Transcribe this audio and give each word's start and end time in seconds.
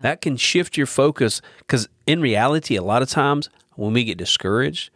that 0.00 0.20
can 0.20 0.36
shift 0.36 0.76
your 0.76 0.86
focus 0.86 1.40
because 1.58 1.88
in 2.06 2.20
reality, 2.20 2.76
a 2.76 2.82
lot 2.82 3.02
of 3.02 3.08
times 3.08 3.48
when 3.76 3.92
we 3.92 4.04
get 4.04 4.18
discouraged, 4.18 4.90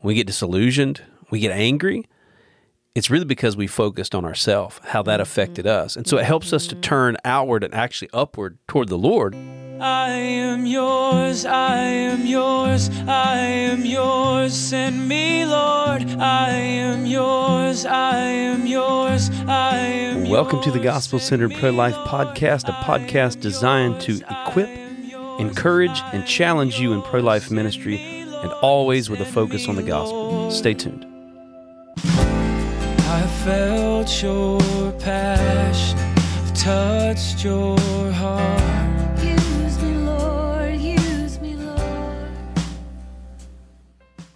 when 0.00 0.08
we 0.08 0.14
get 0.14 0.26
disillusioned, 0.26 1.02
we 1.30 1.40
get 1.40 1.52
angry, 1.52 2.04
it's 2.94 3.10
really 3.10 3.24
because 3.24 3.56
we 3.56 3.66
focused 3.66 4.14
on 4.14 4.24
ourselves, 4.24 4.80
how 4.84 5.02
that 5.02 5.14
mm-hmm. 5.14 5.22
affected 5.22 5.66
us. 5.66 5.96
And 5.96 6.06
so 6.06 6.18
it 6.18 6.24
helps 6.24 6.52
us 6.52 6.66
to 6.68 6.74
mm-hmm. 6.74 6.82
turn 6.82 7.16
outward 7.24 7.62
and 7.64 7.74
actually 7.74 8.10
upward 8.12 8.58
toward 8.66 8.88
the 8.88 8.98
Lord. 8.98 9.36
I 9.80 10.10
am 10.10 10.66
yours, 10.66 11.44
I 11.44 11.76
am 11.76 12.26
yours, 12.26 12.90
I 13.06 13.36
am 13.36 13.84
yours. 13.84 14.52
Send 14.52 15.06
me, 15.06 15.44
Lord. 15.44 16.02
I 16.18 16.50
am 16.50 17.06
yours, 17.06 17.86
I 17.86 18.16
am 18.16 18.66
yours, 18.66 19.30
I 19.46 19.76
am 19.76 20.16
yours. 20.24 20.30
Welcome 20.30 20.60
to 20.62 20.72
the 20.72 20.80
Gospel 20.80 21.20
Centered 21.20 21.54
Pro 21.54 21.70
Life 21.70 21.94
Podcast, 21.94 22.68
a 22.68 22.72
podcast 22.82 23.40
designed 23.40 24.00
to 24.00 24.20
equip, 24.28 24.68
encourage, 25.38 26.02
and 26.12 26.26
challenge 26.26 26.80
you 26.80 26.92
in 26.92 27.00
pro 27.02 27.20
life 27.20 27.48
ministry, 27.48 27.98
and 27.98 28.50
always 28.54 29.08
with 29.08 29.20
a 29.20 29.26
focus 29.26 29.68
on 29.68 29.76
the 29.76 29.84
gospel. 29.84 30.50
Stay 30.50 30.74
tuned. 30.74 31.06
I 31.98 33.26
felt 33.44 34.22
your 34.22 34.90
passion, 34.98 35.98
I've 35.98 36.52
touched 36.54 37.44
your 37.44 37.78
heart. 38.10 38.77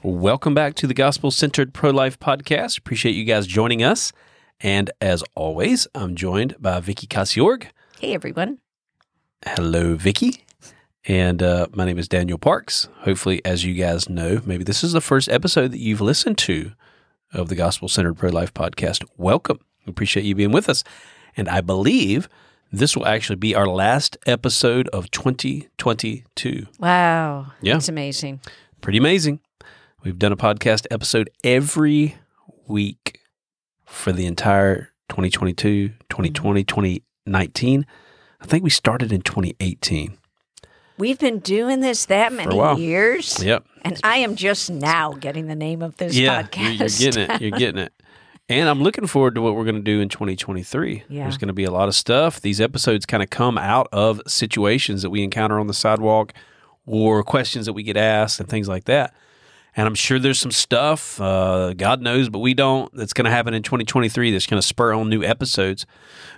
Welcome 0.05 0.52
back 0.52 0.74
to 0.74 0.88
the 0.88 0.95
Gospel 0.95 1.30
Centered 1.30 1.73
Pro 1.73 1.91
Life 1.91 2.19
Podcast. 2.19 2.77
Appreciate 2.77 3.15
you 3.15 3.24
guys 3.24 3.47
joining 3.47 3.84
us. 3.84 4.12
And 4.59 4.91
as 5.01 5.23
always, 5.37 5.87
I'm 5.95 6.16
joined 6.16 6.56
by 6.59 6.80
Vicky 6.80 7.06
Kasiorg. 7.06 7.66
Hey, 8.01 8.12
everyone. 8.12 8.59
Hello, 9.47 9.95
Vicky. 9.95 10.45
And 11.05 11.41
uh, 11.41 11.69
my 11.73 11.84
name 11.84 11.98
is 11.98 12.09
Daniel 12.09 12.37
Parks. 12.37 12.88
Hopefully, 13.02 13.45
as 13.45 13.65
you 13.65 13.75
guys 13.75 14.09
know, 14.09 14.41
maybe 14.44 14.64
this 14.64 14.83
is 14.83 14.91
the 14.91 15.00
first 15.00 15.28
episode 15.28 15.70
that 15.70 15.78
you've 15.78 16.00
listened 16.00 16.39
to 16.39 16.72
of 17.33 17.48
the 17.48 17.55
Gospel 17.55 17.87
Centered 17.87 18.14
Pro 18.14 18.31
Life 18.31 18.53
Podcast. 18.53 19.05
Welcome. 19.16 19.61
Appreciate 19.87 20.25
you 20.25 20.34
being 20.34 20.50
with 20.50 20.69
us. 20.69 20.83
And 21.37 21.48
I 21.48 21.61
believe 21.61 22.28
this 22.72 22.97
will 22.97 23.06
actually 23.06 23.37
be 23.37 23.55
our 23.55 23.69
last 23.69 24.16
episode 24.27 24.89
of 24.89 25.12
2022. 25.12 26.66
Wow. 26.81 27.53
Yeah. 27.61 27.77
It's 27.77 27.89
amazing. 27.89 28.41
Pretty 28.81 28.98
amazing. 28.98 29.39
We've 30.05 30.19
done 30.19 30.33
a 30.33 30.36
podcast 30.36 30.86
episode 30.91 31.31
every 31.45 32.17
week 32.67 33.20
for 33.84 34.11
the 34.11 34.27
entire 34.27 34.91
2022, 35.09 35.91
2020, 36.09 36.64
mm-hmm. 36.64 36.81
2019. 36.81 37.86
I 38.41 38.44
think 38.44 38.64
we 38.64 38.70
started 38.70 39.12
in 39.12 39.22
2018. 39.22 40.19
We've 40.98 41.20
been 41.20 41.39
doing 41.39 41.81
this 41.81 42.06
that 42.06 42.33
many 42.33 42.83
years. 42.83 43.44
Yep. 43.44 43.64
And 43.83 44.00
I 44.03 44.17
am 44.17 44.34
just 44.34 44.70
now 44.70 45.12
getting 45.12 45.47
the 45.47 45.55
name 45.55 45.83
of 45.83 45.97
this 45.98 46.16
yeah, 46.16 46.42
podcast. 46.42 46.61
You're, 46.61 46.72
you're 46.72 47.12
getting 47.12 47.31
it. 47.31 47.41
You're 47.41 47.50
getting 47.59 47.83
it. 47.83 47.92
And 48.48 48.69
I'm 48.69 48.83
looking 48.83 49.06
forward 49.06 49.37
to 49.37 49.41
what 49.41 49.55
we're 49.55 49.64
going 49.64 49.77
to 49.77 49.83
do 49.83 50.00
in 50.00 50.09
2023. 50.09 51.05
Yeah. 51.09 51.22
There's 51.22 51.39
going 51.39 51.47
to 51.47 51.55
be 51.55 51.64
a 51.64 51.70
lot 51.70 51.87
of 51.87 51.94
stuff. 51.94 52.41
These 52.41 52.61
episodes 52.61 53.06
kind 53.06 53.22
of 53.22 53.31
come 53.31 53.56
out 53.56 53.87
of 53.92 54.20
situations 54.27 55.03
that 55.03 55.11
we 55.11 55.22
encounter 55.22 55.61
on 55.61 55.69
the 55.69 55.75
sidewalk 55.75 56.34
or 56.87 57.22
questions 57.22 57.66
that 57.66 57.72
we 57.72 57.84
get 57.84 57.97
asked 57.97 58.41
and 58.41 58.48
things 58.48 58.69
like 58.69 58.87
that. 58.87 59.14
And 59.75 59.87
I'm 59.87 59.95
sure 59.95 60.19
there's 60.19 60.39
some 60.39 60.51
stuff, 60.51 61.19
uh, 61.19 61.73
God 61.73 62.03
knows, 62.03 62.28
but 62.28 62.41
we 62.41 62.53
don't, 62.53 62.92
that's 62.95 63.15
going 63.15 63.25
to 63.25 63.31
happen 63.31 63.55
in 63.55 63.62
2023 63.62 64.31
that's 64.31 64.47
going 64.47 64.61
to 64.61 64.67
spur 64.67 64.92
on 64.92 65.09
new 65.09 65.23
episodes. 65.23 65.87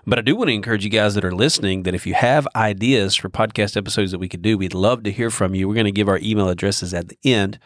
But 0.06 0.20
I 0.20 0.22
do 0.22 0.36
want 0.36 0.48
to 0.48 0.54
encourage 0.54 0.84
you 0.84 0.90
guys 0.90 1.16
that 1.16 1.24
are 1.24 1.34
listening 1.34 1.82
that 1.82 1.96
if 1.96 2.06
you 2.06 2.14
have 2.14 2.46
ideas 2.54 3.16
for 3.16 3.28
podcast 3.28 3.76
episodes 3.76 4.12
that 4.12 4.18
we 4.18 4.28
could 4.28 4.42
do, 4.42 4.56
we'd 4.56 4.72
love 4.72 5.02
to 5.02 5.10
hear 5.10 5.30
from 5.30 5.52
you. 5.54 5.66
We're 5.66 5.74
going 5.74 5.84
to 5.86 5.92
give 5.92 6.08
our 6.08 6.20
email 6.22 6.48
addresses 6.48 6.94
at 6.94 7.08
the 7.08 7.18
end. 7.24 7.58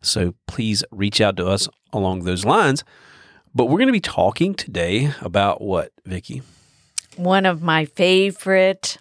So 0.00 0.34
please 0.46 0.82
reach 0.90 1.20
out 1.20 1.36
to 1.36 1.46
us 1.46 1.68
along 1.92 2.24
those 2.24 2.46
lines. 2.46 2.82
But 3.54 3.66
we're 3.66 3.78
going 3.78 3.88
to 3.88 3.92
be 3.92 4.00
talking 4.00 4.54
today 4.54 5.12
about 5.20 5.60
what, 5.60 5.92
Vicky? 6.06 6.40
One 7.16 7.44
of 7.44 7.62
my 7.62 7.84
favorite, 7.84 8.96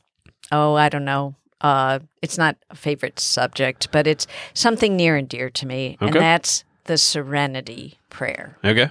oh, 0.51 0.75
I 0.75 0.89
don't 0.89 1.05
know. 1.05 1.35
Uh, 1.61 1.99
it's 2.21 2.37
not 2.37 2.57
a 2.69 2.75
favorite 2.75 3.19
subject, 3.19 3.89
but 3.91 4.07
it's 4.07 4.27
something 4.53 4.95
near 4.95 5.15
and 5.15 5.29
dear 5.29 5.49
to 5.49 5.65
me. 5.67 5.97
And 5.99 6.13
that's 6.13 6.63
the 6.85 6.97
serenity 6.97 7.99
prayer. 8.09 8.57
Okay. 8.63 8.89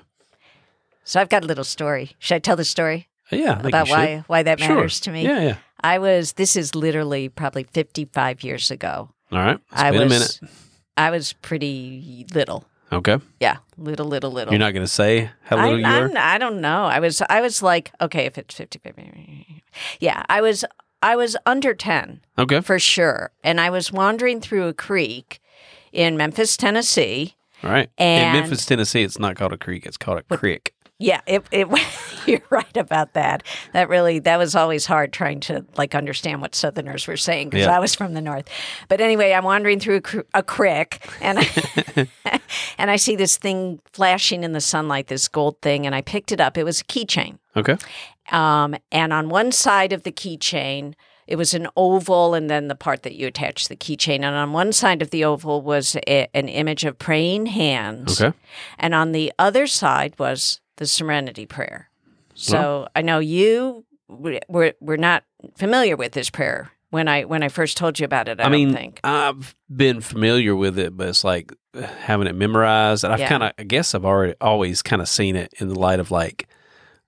So 1.04 1.20
I've 1.20 1.28
got 1.28 1.42
a 1.42 1.46
little 1.46 1.64
story. 1.64 2.12
Should 2.18 2.36
I 2.36 2.38
tell 2.38 2.56
the 2.56 2.64
story 2.64 3.08
Yeah. 3.30 3.52
I 3.52 3.54
think 3.56 3.68
about 3.68 3.88
should. 3.88 3.94
why, 3.94 4.24
why 4.26 4.42
that 4.44 4.60
Sure. 4.60 4.76
matters 4.76 5.00
to 5.00 5.10
me? 5.10 5.24
Yeah, 5.24 5.40
yeah. 5.40 5.56
I 5.82 5.98
was, 5.98 6.34
this 6.34 6.56
is 6.56 6.74
literally 6.74 7.28
probably 7.28 7.64
55 7.64 8.42
years 8.44 8.70
ago. 8.70 9.10
All 9.32 9.38
right. 9.38 9.58
It's 9.72 9.80
I 9.82 9.90
been 9.90 10.02
was, 10.02 10.10
a 10.12 10.14
minute. 10.44 10.54
I 10.96 11.10
was 11.10 11.32
pretty 11.32 12.26
little. 12.34 12.64
Okay. 12.92 13.18
Yeah, 13.38 13.58
little, 13.78 14.06
little, 14.06 14.30
little. 14.32 14.52
You're 14.52 14.58
not 14.58 14.72
going 14.72 14.84
to 14.84 14.92
say 14.92 15.30
how 15.44 15.56
little 15.56 15.84
I'm, 15.84 16.08
you 16.08 16.12
were? 16.12 16.18
I 16.18 16.38
don't 16.38 16.60
know. 16.60 16.84
I 16.84 16.98
was, 16.98 17.22
I 17.30 17.40
was 17.40 17.62
like, 17.62 17.92
okay, 18.00 18.26
if 18.26 18.36
it's 18.36 18.54
50, 18.54 18.80
50 18.80 19.62
yeah, 20.00 20.24
I 20.28 20.40
was, 20.40 20.64
I 21.02 21.16
was 21.16 21.36
under 21.46 21.74
10 21.74 22.20
Okay. 22.38 22.60
for 22.60 22.78
sure. 22.78 23.30
And 23.42 23.60
I 23.60 23.70
was 23.70 23.90
wandering 23.92 24.40
through 24.40 24.66
a 24.68 24.74
creek 24.74 25.40
in 25.92 26.16
Memphis, 26.16 26.56
Tennessee. 26.56 27.34
All 27.64 27.70
right. 27.70 27.90
In 27.98 28.32
Memphis, 28.32 28.64
Tennessee, 28.66 29.02
it's 29.02 29.18
not 29.18 29.36
called 29.36 29.52
a 29.52 29.58
creek. 29.58 29.86
It's 29.86 29.96
called 29.96 30.22
a 30.30 30.36
creek. 30.36 30.74
Yeah, 31.02 31.22
it, 31.26 31.42
it, 31.50 31.66
you're 32.26 32.42
right 32.50 32.76
about 32.76 33.14
that. 33.14 33.42
That 33.72 33.88
really, 33.88 34.18
that 34.18 34.36
was 34.38 34.54
always 34.54 34.84
hard 34.84 35.14
trying 35.14 35.40
to 35.40 35.64
like 35.78 35.94
understand 35.94 36.42
what 36.42 36.54
Southerners 36.54 37.06
were 37.06 37.16
saying 37.16 37.48
because 37.48 37.64
Yeah. 37.64 37.74
I 37.74 37.78
was 37.78 37.94
from 37.94 38.12
the 38.12 38.20
North. 38.20 38.46
But 38.88 39.00
anyway, 39.00 39.32
I'm 39.32 39.44
wandering 39.44 39.80
through 39.80 39.96
a, 39.96 40.00
cr- 40.02 40.20
a 40.34 40.42
creek 40.42 41.02
and 41.22 41.38
I, 41.38 42.08
and 42.78 42.90
I 42.90 42.96
see 42.96 43.16
this 43.16 43.38
thing 43.38 43.80
flashing 43.94 44.44
in 44.44 44.52
the 44.52 44.60
sunlight, 44.60 45.06
this 45.06 45.26
gold 45.28 45.58
thing, 45.62 45.86
and 45.86 45.94
I 45.94 46.02
picked 46.02 46.32
it 46.32 46.40
up. 46.40 46.58
It 46.58 46.64
was 46.64 46.82
a 46.82 46.84
keychain. 46.84 47.38
Okay. 47.56 47.78
Um, 48.30 48.76
and 48.92 49.12
on 49.12 49.28
one 49.28 49.52
side 49.52 49.92
of 49.92 50.02
the 50.04 50.12
keychain, 50.12 50.94
it 51.26 51.36
was 51.36 51.54
an 51.54 51.68
oval, 51.76 52.34
and 52.34 52.50
then 52.50 52.68
the 52.68 52.74
part 52.74 53.02
that 53.04 53.14
you 53.14 53.28
attach 53.28 53.68
the 53.68 53.76
keychain. 53.76 54.16
And 54.16 54.34
on 54.34 54.52
one 54.52 54.72
side 54.72 55.00
of 55.02 55.10
the 55.10 55.24
oval 55.24 55.62
was 55.62 55.96
a, 56.08 56.28
an 56.34 56.48
image 56.48 56.84
of 56.84 56.98
praying 56.98 57.46
hands. 57.46 58.20
Okay. 58.20 58.36
And 58.78 58.94
on 58.94 59.12
the 59.12 59.32
other 59.38 59.66
side 59.66 60.14
was 60.18 60.60
the 60.76 60.86
Serenity 60.86 61.46
Prayer. 61.46 61.88
So 62.34 62.88
I 62.96 63.02
know 63.02 63.18
you 63.18 63.84
were, 64.08 64.72
were 64.80 64.96
not 64.96 65.24
familiar 65.56 65.96
with 65.96 66.12
this 66.12 66.30
prayer 66.30 66.72
when 66.88 67.06
I 67.06 67.24
when 67.24 67.42
I 67.42 67.48
first 67.48 67.76
told 67.76 68.00
you 68.00 68.04
about 68.04 68.28
it. 68.28 68.40
I, 68.40 68.44
I, 68.44 68.46
don't 68.46 68.52
mean, 68.52 68.74
think. 68.74 69.00
I've 69.04 69.54
been 69.74 70.00
familiar 70.00 70.56
with 70.56 70.78
it, 70.78 70.96
but 70.96 71.08
it's 71.08 71.22
like 71.22 71.52
uh, 71.74 71.82
having 71.82 72.26
it 72.26 72.34
memorized. 72.34 73.04
And 73.04 73.12
I've 73.12 73.20
Yeah. 73.20 73.28
kind 73.28 73.42
of, 73.42 73.52
I 73.58 73.64
guess 73.64 73.94
I've 73.94 74.04
already 74.06 74.34
always 74.40 74.82
kind 74.82 75.02
of 75.02 75.08
seen 75.08 75.36
it 75.36 75.52
in 75.58 75.68
the 75.68 75.78
light 75.78 76.00
of 76.00 76.10
like, 76.10 76.48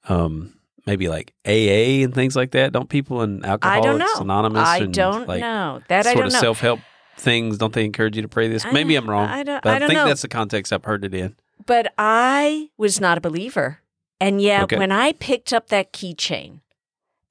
um, 0.08 0.52
maybe 0.86 1.08
like 1.08 1.32
AA 1.46 2.02
and 2.04 2.14
things 2.14 2.34
like 2.36 2.52
that. 2.52 2.72
Don't 2.72 2.88
people 2.88 3.22
in 3.22 3.44
I 3.44 3.48
Alcoholics 3.50 3.84
don't 3.86 3.98
know. 3.98 4.20
Anonymous? 4.20 4.68
I 4.68 4.86
don't 4.86 5.28
like, 5.28 5.40
know 5.40 5.80
that. 5.88 6.06
I 6.06 6.12
sort 6.12 6.16
don't 6.24 6.26
of 6.26 6.32
self 6.32 6.60
help 6.60 6.80
things. 7.16 7.58
Don't 7.58 7.72
they 7.72 7.84
encourage 7.84 8.16
you 8.16 8.22
to 8.22 8.28
pray 8.28 8.48
this? 8.48 8.64
I- 8.64 8.72
Maybe 8.72 8.96
I'm 8.96 9.08
wrong. 9.08 9.28
I 9.28 9.42
don't- 9.42 9.62
but 9.62 9.74
I 9.74 9.78
don't 9.78 9.88
think 9.88 9.98
know. 9.98 10.06
that's 10.06 10.22
the 10.22 10.28
context 10.28 10.72
I've 10.72 10.84
heard 10.84 11.04
it 11.04 11.14
in. 11.14 11.36
But 11.64 11.92
I 11.98 12.70
was 12.76 13.00
not 13.00 13.18
a 13.18 13.20
believer. 13.20 13.80
And 14.20 14.40
yet, 14.40 14.64
Okay. 14.64 14.78
when 14.78 14.92
I 14.92 15.12
picked 15.12 15.52
up 15.52 15.68
that 15.68 15.92
keychain 15.92 16.60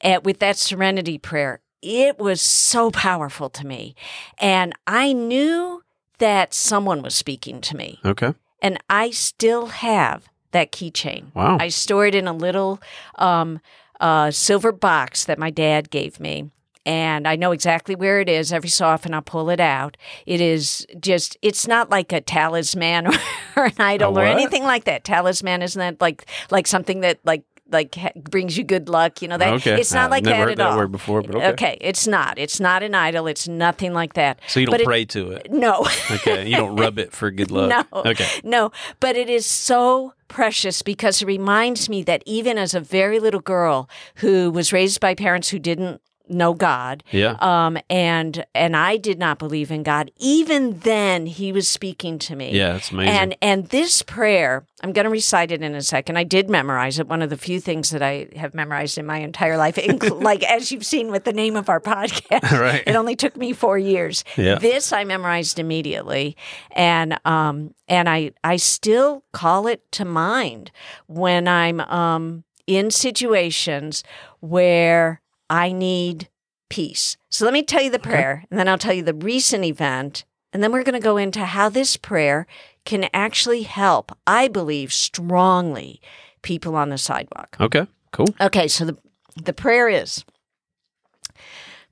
at, 0.02 0.24
with 0.24 0.40
that 0.40 0.58
serenity 0.58 1.18
prayer, 1.18 1.62
it 1.82 2.20
was 2.20 2.42
so 2.42 2.92
powerful 2.92 3.50
to 3.50 3.66
me. 3.66 3.96
And 4.40 4.74
I 4.88 5.14
knew 5.14 5.84
that 6.20 6.54
someone 6.54 7.02
was 7.02 7.16
speaking 7.16 7.60
to 7.62 7.76
me. 7.76 8.00
Okay. 8.06 8.34
And 8.62 8.78
I 8.90 9.10
still 9.12 9.68
have 9.68 10.30
that 10.52 10.72
keychain. 10.72 11.34
Wow. 11.34 11.58
I 11.60 11.70
store 11.70 12.06
it 12.06 12.16
in 12.16 12.28
a 12.28 12.34
little 12.34 12.82
um, 13.16 13.60
uh, 14.00 14.32
silver 14.32 14.72
box 14.72 15.26
that 15.26 15.40
my 15.40 15.50
dad 15.50 15.90
gave 15.90 16.20
me. 16.20 16.50
And 16.84 17.28
I 17.28 17.36
know 17.36 17.52
exactly 17.52 17.96
where 17.96 18.20
it 18.22 18.28
is. 18.28 18.52
Every 18.52 18.70
so 18.70 18.88
often 18.88 19.14
I'll 19.14 19.22
pull 19.22 19.52
it 19.52 19.60
out. 19.60 19.98
It 20.26 20.42
is 20.42 20.88
just, 21.00 21.38
it's 21.44 21.68
not 21.68 21.92
like 21.92 22.12
a 22.12 22.22
talisman 22.22 23.06
or, 23.06 23.14
or 23.56 23.66
an 23.66 23.76
idol 23.78 24.18
or 24.18 24.24
anything 24.24 24.64
like 24.64 24.86
that. 24.86 25.04
Talisman 25.04 25.62
isn't 25.62 25.80
that 25.80 26.02
like 26.02 26.26
like 26.50 26.66
something 26.66 27.02
that 27.02 27.20
like 27.24 27.44
like 27.72 27.96
ha- 27.96 28.12
brings 28.16 28.58
you 28.58 28.64
good 28.64 28.90
luck, 28.90 29.22
you 29.22 29.28
know 29.28 29.38
that 29.38 29.54
Okay. 29.56 29.80
it's 29.80 29.94
not 29.94 30.06
I've 30.06 30.12
like 30.12 30.24
never 30.24 30.36
that 30.38 30.42
heard 30.44 30.52
at 30.52 30.58
that 30.58 30.68
all. 30.72 30.78
word 30.78 30.92
before, 30.92 31.22
but 31.22 31.36
okay. 31.54 31.78
it's 31.82 32.08
not. 32.08 32.38
It's 32.38 32.60
not 32.60 32.84
an 32.84 32.94
idol. 32.96 33.28
It's 33.28 33.48
nothing 33.48 33.94
like 33.94 34.14
that. 34.14 34.40
So 34.48 34.60
you 34.60 34.66
don't 34.66 34.74
But 34.74 34.82
it- 34.82 34.86
pray 34.86 35.06
to 35.06 35.32
it. 35.32 35.52
No. 35.52 35.86
Okay. 36.12 36.48
You 36.48 36.56
don't 36.58 36.76
rub 36.76 37.00
it 37.00 37.12
for 37.14 37.32
good 37.32 37.52
luck. 37.52 37.70
No. 37.94 38.02
Okay. 38.12 38.28
No, 38.44 38.72
but 39.00 39.16
it 39.16 39.30
is 39.30 39.46
so 39.46 40.14
precious 40.28 40.82
because 40.82 41.22
it 41.22 41.26
reminds 41.26 41.90
me 41.90 42.04
that 42.04 42.24
even 42.26 42.58
as 42.58 42.74
a 42.74 42.80
very 42.80 43.20
little 43.20 43.42
girl 43.42 43.90
who 44.16 44.50
was 44.52 44.72
raised 44.72 45.00
by 45.00 45.14
parents 45.14 45.50
who 45.50 45.60
didn't 45.60 46.02
know 46.32 46.54
God. 46.54 47.04
Yeah. 47.12 47.36
Um, 47.40 47.78
and 47.90 48.46
and 48.56 48.76
I 48.76 48.98
did 48.98 49.20
not 49.20 49.40
believe 49.40 49.72
in 49.72 49.84
God. 49.84 50.12
Even 50.18 50.80
then, 50.80 51.26
He 51.26 51.52
was 51.52 51.68
speaking 51.68 52.20
to 52.20 52.36
me. 52.36 52.52
Yeah, 52.56 52.76
it's 52.76 52.92
amazing. 52.92 53.16
And 53.16 53.36
and 53.42 53.66
this 53.68 54.02
prayer, 54.02 54.66
I'm 54.84 54.94
going 54.94 55.06
to 55.06 55.12
recite 55.12 55.52
it 55.52 55.62
in 55.62 55.76
a 55.76 55.82
second. 55.82 56.18
I 56.18 56.24
did 56.24 56.50
memorize 56.50 57.00
it. 57.00 57.08
One 57.08 57.22
of 57.22 57.30
the 57.30 57.38
few 57.38 57.60
things 57.60 57.90
that 57.92 58.02
I 58.02 58.30
have 58.36 58.54
memorized 58.54 58.98
in 58.98 59.06
my 59.06 59.18
entire 59.18 59.58
life, 59.58 59.78
like 60.12 60.44
as 60.44 60.72
you've 60.72 60.86
seen 60.86 61.12
with 61.12 61.24
the 61.26 61.34
name 61.34 61.56
of 61.56 61.70
our 61.70 61.80
podcast. 61.92 62.52
Right. 62.62 62.84
It 62.86 62.96
only 62.96 63.16
took 63.16 63.36
me 63.38 63.54
four 63.54 63.78
years. 63.80 64.24
Yeah. 64.38 64.56
This 64.56 64.94
I 64.94 65.04
memorized 65.04 65.58
immediately, 65.58 66.38
and 66.72 67.20
um 67.26 67.74
and 67.88 68.08
I 68.10 68.32
I 68.44 68.58
still 68.58 69.24
call 69.32 69.68
it 69.68 69.92
to 69.94 70.06
mind 70.06 70.72
when 71.08 71.48
I'm 71.48 71.80
um 71.82 72.44
in 72.68 72.92
situations 72.92 74.04
where 74.40 75.21
I 75.52 75.74
need 75.74 76.30
peace. 76.70 77.18
So 77.30 77.44
let 77.46 77.54
me 77.54 77.62
tell 77.62 77.82
you 77.82 77.92
the 77.92 78.00
prayer, 78.00 78.46
and 78.50 78.58
then 78.58 78.68
I'll 78.70 78.78
tell 78.78 78.94
you 78.94 79.04
the 79.04 79.14
recent 79.14 79.66
event, 79.66 80.24
and 80.54 80.64
then 80.64 80.72
we're 80.72 80.84
going 80.84 81.00
to 81.00 81.04
go 81.04 81.18
into 81.18 81.44
how 81.46 81.68
this 81.68 81.98
prayer 81.98 82.48
can 82.86 83.10
actually 83.14 83.64
help, 83.64 84.18
I 84.26 84.48
believe 84.48 84.94
strongly, 84.94 86.02
people 86.42 86.76
on 86.76 86.90
the 86.90 86.98
sidewalk. 86.98 87.58
okay. 87.60 87.86
Cool. 88.12 88.28
Okay, 88.42 88.68
so 88.68 88.84
the 88.84 88.98
the 89.42 89.54
prayer 89.54 89.88
is 89.88 90.26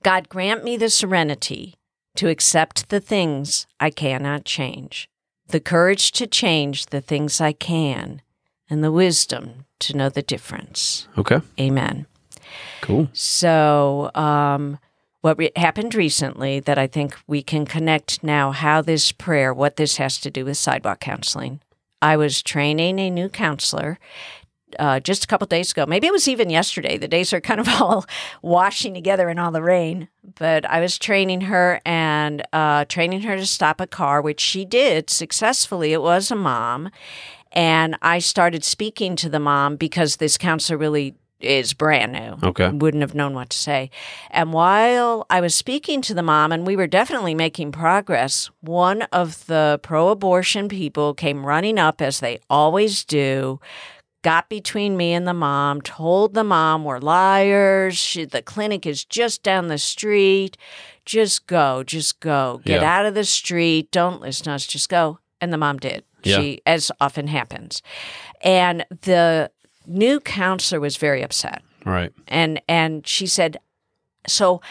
God 0.04 0.28
grant 0.28 0.66
me 0.66 0.76
the 0.76 0.90
serenity 0.90 1.76
to 2.16 2.28
accept 2.28 2.90
the 2.90 3.00
things 3.00 3.68
I 3.80 3.90
cannot 3.90 4.44
change, 4.44 5.10
the 5.48 5.62
courage 5.62 6.12
to 6.14 6.28
change 6.28 6.88
the 6.88 7.00
things 7.00 7.40
I 7.40 7.54
can, 7.54 8.22
and 8.70 8.84
the 8.84 8.92
wisdom 8.92 9.66
to 9.80 9.96
know 9.96 10.10
the 10.10 10.22
difference. 10.22 11.08
Okay. 11.18 11.40
Amen. 11.58 12.06
Cool. 12.82 13.10
So, 13.14 14.12
um, 14.16 14.80
what 15.22 15.38
re- 15.38 15.52
happened 15.56 15.96
recently 15.96 16.60
that 16.62 16.78
I 16.78 16.88
think 16.88 17.18
we 17.28 17.42
can 17.42 17.66
connect 17.66 18.24
now 18.24 18.52
how 18.52 18.82
this 18.82 19.12
prayer, 19.12 19.54
what 19.54 19.76
this 19.76 19.98
has 19.98 20.20
to 20.22 20.32
do 20.32 20.46
with 20.46 20.58
sidewalk 20.58 21.00
counseling. 21.00 21.60
I 22.02 22.16
was 22.16 22.42
training 22.42 23.00
a 23.00 23.10
new 23.10 23.28
counselor 23.28 24.00
uh, 24.78 25.00
just 25.00 25.24
a 25.24 25.28
couple 25.28 25.48
days 25.48 25.72
ago. 25.72 25.86
Maybe 25.86 26.08
it 26.08 26.14
was 26.14 26.28
even 26.28 26.50
yesterday. 26.50 26.98
The 26.98 27.08
days 27.08 27.34
are 27.34 27.42
kind 27.42 27.60
of 27.60 27.68
all 27.82 28.06
washing 28.42 28.94
together 28.94 29.30
in 29.30 29.40
all 29.40 29.52
the 29.52 29.64
rain. 29.64 30.10
But 30.36 30.66
I 30.70 30.80
was 30.80 30.98
training 30.98 31.42
her 31.42 31.82
and 31.86 32.46
uh, 32.54 32.86
training 32.86 33.22
her 33.22 33.36
to 33.36 33.46
stop 33.46 33.82
a 33.82 33.88
car, 33.88 34.22
which 34.22 34.40
she 34.40 34.66
did 34.66 35.10
successfully. 35.10 35.94
It 35.94 36.02
was 36.02 36.30
a 36.30 36.36
mom. 36.36 36.92
And 37.52 37.98
I 38.02 38.20
started 38.20 38.64
speaking 38.64 39.16
to 39.18 39.30
the 39.30 39.40
mom 39.40 39.76
because 39.76 40.18
this 40.18 40.38
counselor 40.38 40.78
really 40.78 41.16
is 41.40 41.74
brand 41.74 42.12
new. 42.14 42.38
Okay. 42.50 42.70
Wouldn't 42.70 43.02
have 43.02 43.16
known 43.16 43.34
what 43.34 43.50
to 43.52 43.58
say. 43.58 43.90
And 44.30 44.52
while 44.54 45.26
I 45.30 45.42
was 45.42 45.56
speaking 45.56 46.02
to 46.04 46.14
the 46.14 46.24
mom, 46.24 46.52
and 46.52 46.66
we 46.68 46.76
were 46.76 46.88
definitely 46.88 47.36
making 47.36 47.72
progress, 47.72 48.50
one 48.62 49.04
of 49.14 49.46
the 49.48 49.80
pro 49.84 50.10
abortion 50.10 50.68
people 50.70 51.14
came 51.14 51.46
running 51.46 51.80
up, 51.80 52.02
as 52.02 52.20
they 52.20 52.40
always 52.50 53.06
do, 53.06 53.60
got 54.22 54.50
between 54.50 54.98
me 54.98 55.14
and 55.14 55.26
the 55.28 55.34
mom, 55.34 55.82
told 55.82 56.34
the 56.34 56.44
mom 56.44 56.84
we're 56.84 57.00
liars. 57.00 57.96
She, 57.98 58.26
the 58.26 58.42
clinic 58.42 58.86
is 58.86 59.06
just 59.06 59.44
down 59.44 59.68
the 59.68 59.78
street. 59.78 60.58
Just 61.06 61.48
go, 61.48 61.84
just 61.84 62.20
go. 62.20 62.62
Get 62.66 62.82
Yeah. 62.82 63.00
out 63.00 63.06
of 63.06 63.14
the 63.16 63.24
street. 63.24 63.92
Don't 63.92 64.22
listen 64.22 64.46
to 64.46 64.52
us. 64.52 64.68
Just 64.68 64.90
go. 64.90 65.20
And 65.42 65.54
the 65.54 65.58
mom 65.58 65.78
did. 65.78 66.04
Yeah. 66.24 66.36
She, 66.42 66.62
as 66.66 66.92
often 67.00 67.28
happens. 67.28 67.82
And 68.42 68.86
the 68.90 69.50
new 69.90 70.20
counselor 70.20 70.80
was 70.80 70.96
very 70.98 71.22
upset 71.24 71.62
Right. 71.86 72.12
and 72.28 72.62
and 72.68 73.06
she 73.08 73.26
said 73.28 73.58
so 74.28 74.62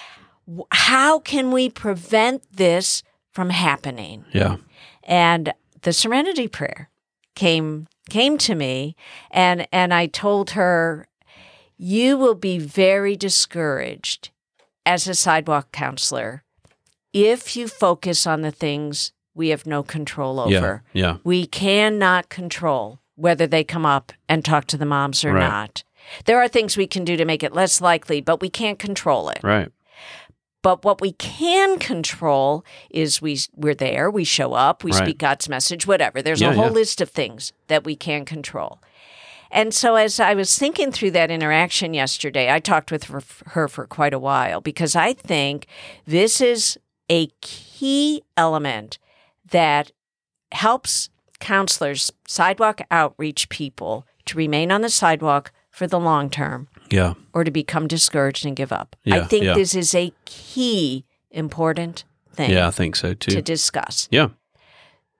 how 0.70 1.18
can 1.18 1.50
we 1.50 1.68
prevent 1.68 2.42
this 2.56 3.02
from 3.32 3.50
happening 3.50 4.24
Yeah. 4.32 4.56
and 5.02 5.52
the 5.82 5.92
serenity 5.92 6.48
prayer 6.48 6.88
came 7.34 7.86
came 8.10 8.38
to 8.38 8.54
me 8.54 8.94
and 9.30 9.66
and 9.72 9.92
I 9.92 10.06
told 10.06 10.50
her 10.50 11.08
you 11.76 12.16
will 12.16 12.34
be 12.34 12.58
very 12.58 13.16
discouraged 13.16 14.30
as 14.86 15.06
a 15.08 15.14
sidewalk 15.14 15.70
counselor 15.72 16.42
if 17.12 17.56
you 17.56 17.68
focus 17.68 18.26
on 18.26 18.42
the 18.42 18.50
things 18.52 19.12
we 19.34 19.48
have 19.50 19.66
no 19.66 19.82
control 19.82 20.40
over 20.40 20.82
Yeah. 20.92 21.02
Yeah. 21.02 21.16
we 21.24 21.46
cannot 21.46 22.28
control 22.28 23.00
whether 23.18 23.46
they 23.46 23.64
come 23.64 23.84
up 23.84 24.12
and 24.28 24.44
talk 24.44 24.66
to 24.66 24.76
the 24.76 24.86
moms 24.86 25.24
or 25.24 25.32
Right. 25.32 25.48
not. 25.48 25.82
There 26.24 26.40
are 26.40 26.48
things 26.48 26.76
we 26.76 26.86
can 26.86 27.04
do 27.04 27.16
to 27.16 27.24
make 27.24 27.42
it 27.42 27.52
less 27.52 27.80
likely, 27.80 28.20
but 28.20 28.40
we 28.40 28.48
can't 28.48 28.78
control 28.78 29.28
it. 29.28 29.40
Right. 29.42 29.70
But 30.62 30.84
what 30.84 31.00
we 31.00 31.12
can 31.12 31.78
control 31.78 32.64
is 32.90 33.20
we 33.20 33.38
we're 33.54 33.74
there, 33.74 34.10
we 34.10 34.24
show 34.24 34.54
up, 34.54 34.84
we 34.84 34.92
Right. 34.92 35.02
speak 35.04 35.18
God's 35.18 35.48
message, 35.48 35.86
whatever. 35.86 36.22
There's 36.22 36.40
Yeah, 36.40 36.50
a 36.50 36.54
whole 36.54 36.66
yeah. 36.66 36.70
list 36.72 37.00
of 37.00 37.10
things 37.10 37.52
that 37.66 37.84
we 37.84 37.94
can 37.96 38.24
control. 38.24 38.80
And 39.50 39.72
so 39.72 39.94
as 39.96 40.20
I 40.20 40.34
was 40.34 40.56
thinking 40.58 40.92
through 40.92 41.12
that 41.12 41.30
interaction 41.30 41.94
yesterday, 41.94 42.52
I 42.52 42.60
talked 42.60 42.92
with 42.92 43.04
her, 43.04 43.22
her 43.46 43.66
for 43.68 43.86
quite 43.86 44.12
a 44.14 44.18
while 44.18 44.60
because 44.60 44.94
I 44.94 45.12
think 45.14 45.66
this 46.06 46.40
is 46.40 46.78
a 47.10 47.28
key 47.40 48.22
element 48.36 48.98
that 49.50 49.92
helps 50.52 51.08
counselors, 51.40 52.12
sidewalk 52.26 52.80
outreach 52.90 53.48
people 53.48 54.06
to 54.26 54.36
remain 54.36 54.70
on 54.72 54.80
the 54.82 54.88
sidewalk 54.90 55.52
for 55.70 55.86
the 55.86 55.98
long 56.00 56.28
term 56.30 56.68
Yeah. 56.90 57.14
or 57.32 57.44
to 57.44 57.50
become 57.50 57.86
discouraged 57.86 58.44
and 58.44 58.56
give 58.56 58.72
up. 58.72 58.96
I 59.10 59.20
think 59.20 59.44
yeah. 59.44 59.54
this 59.54 59.74
is 59.74 59.94
a 59.94 60.12
key 60.24 61.04
important 61.30 62.04
thing 62.32 62.50
Yeah. 62.50 62.66
I 62.68 62.70
think 62.70 62.96
so 62.96 63.14
too. 63.14 63.30
to 63.32 63.42
discuss. 63.42 64.08
yeah. 64.10 64.28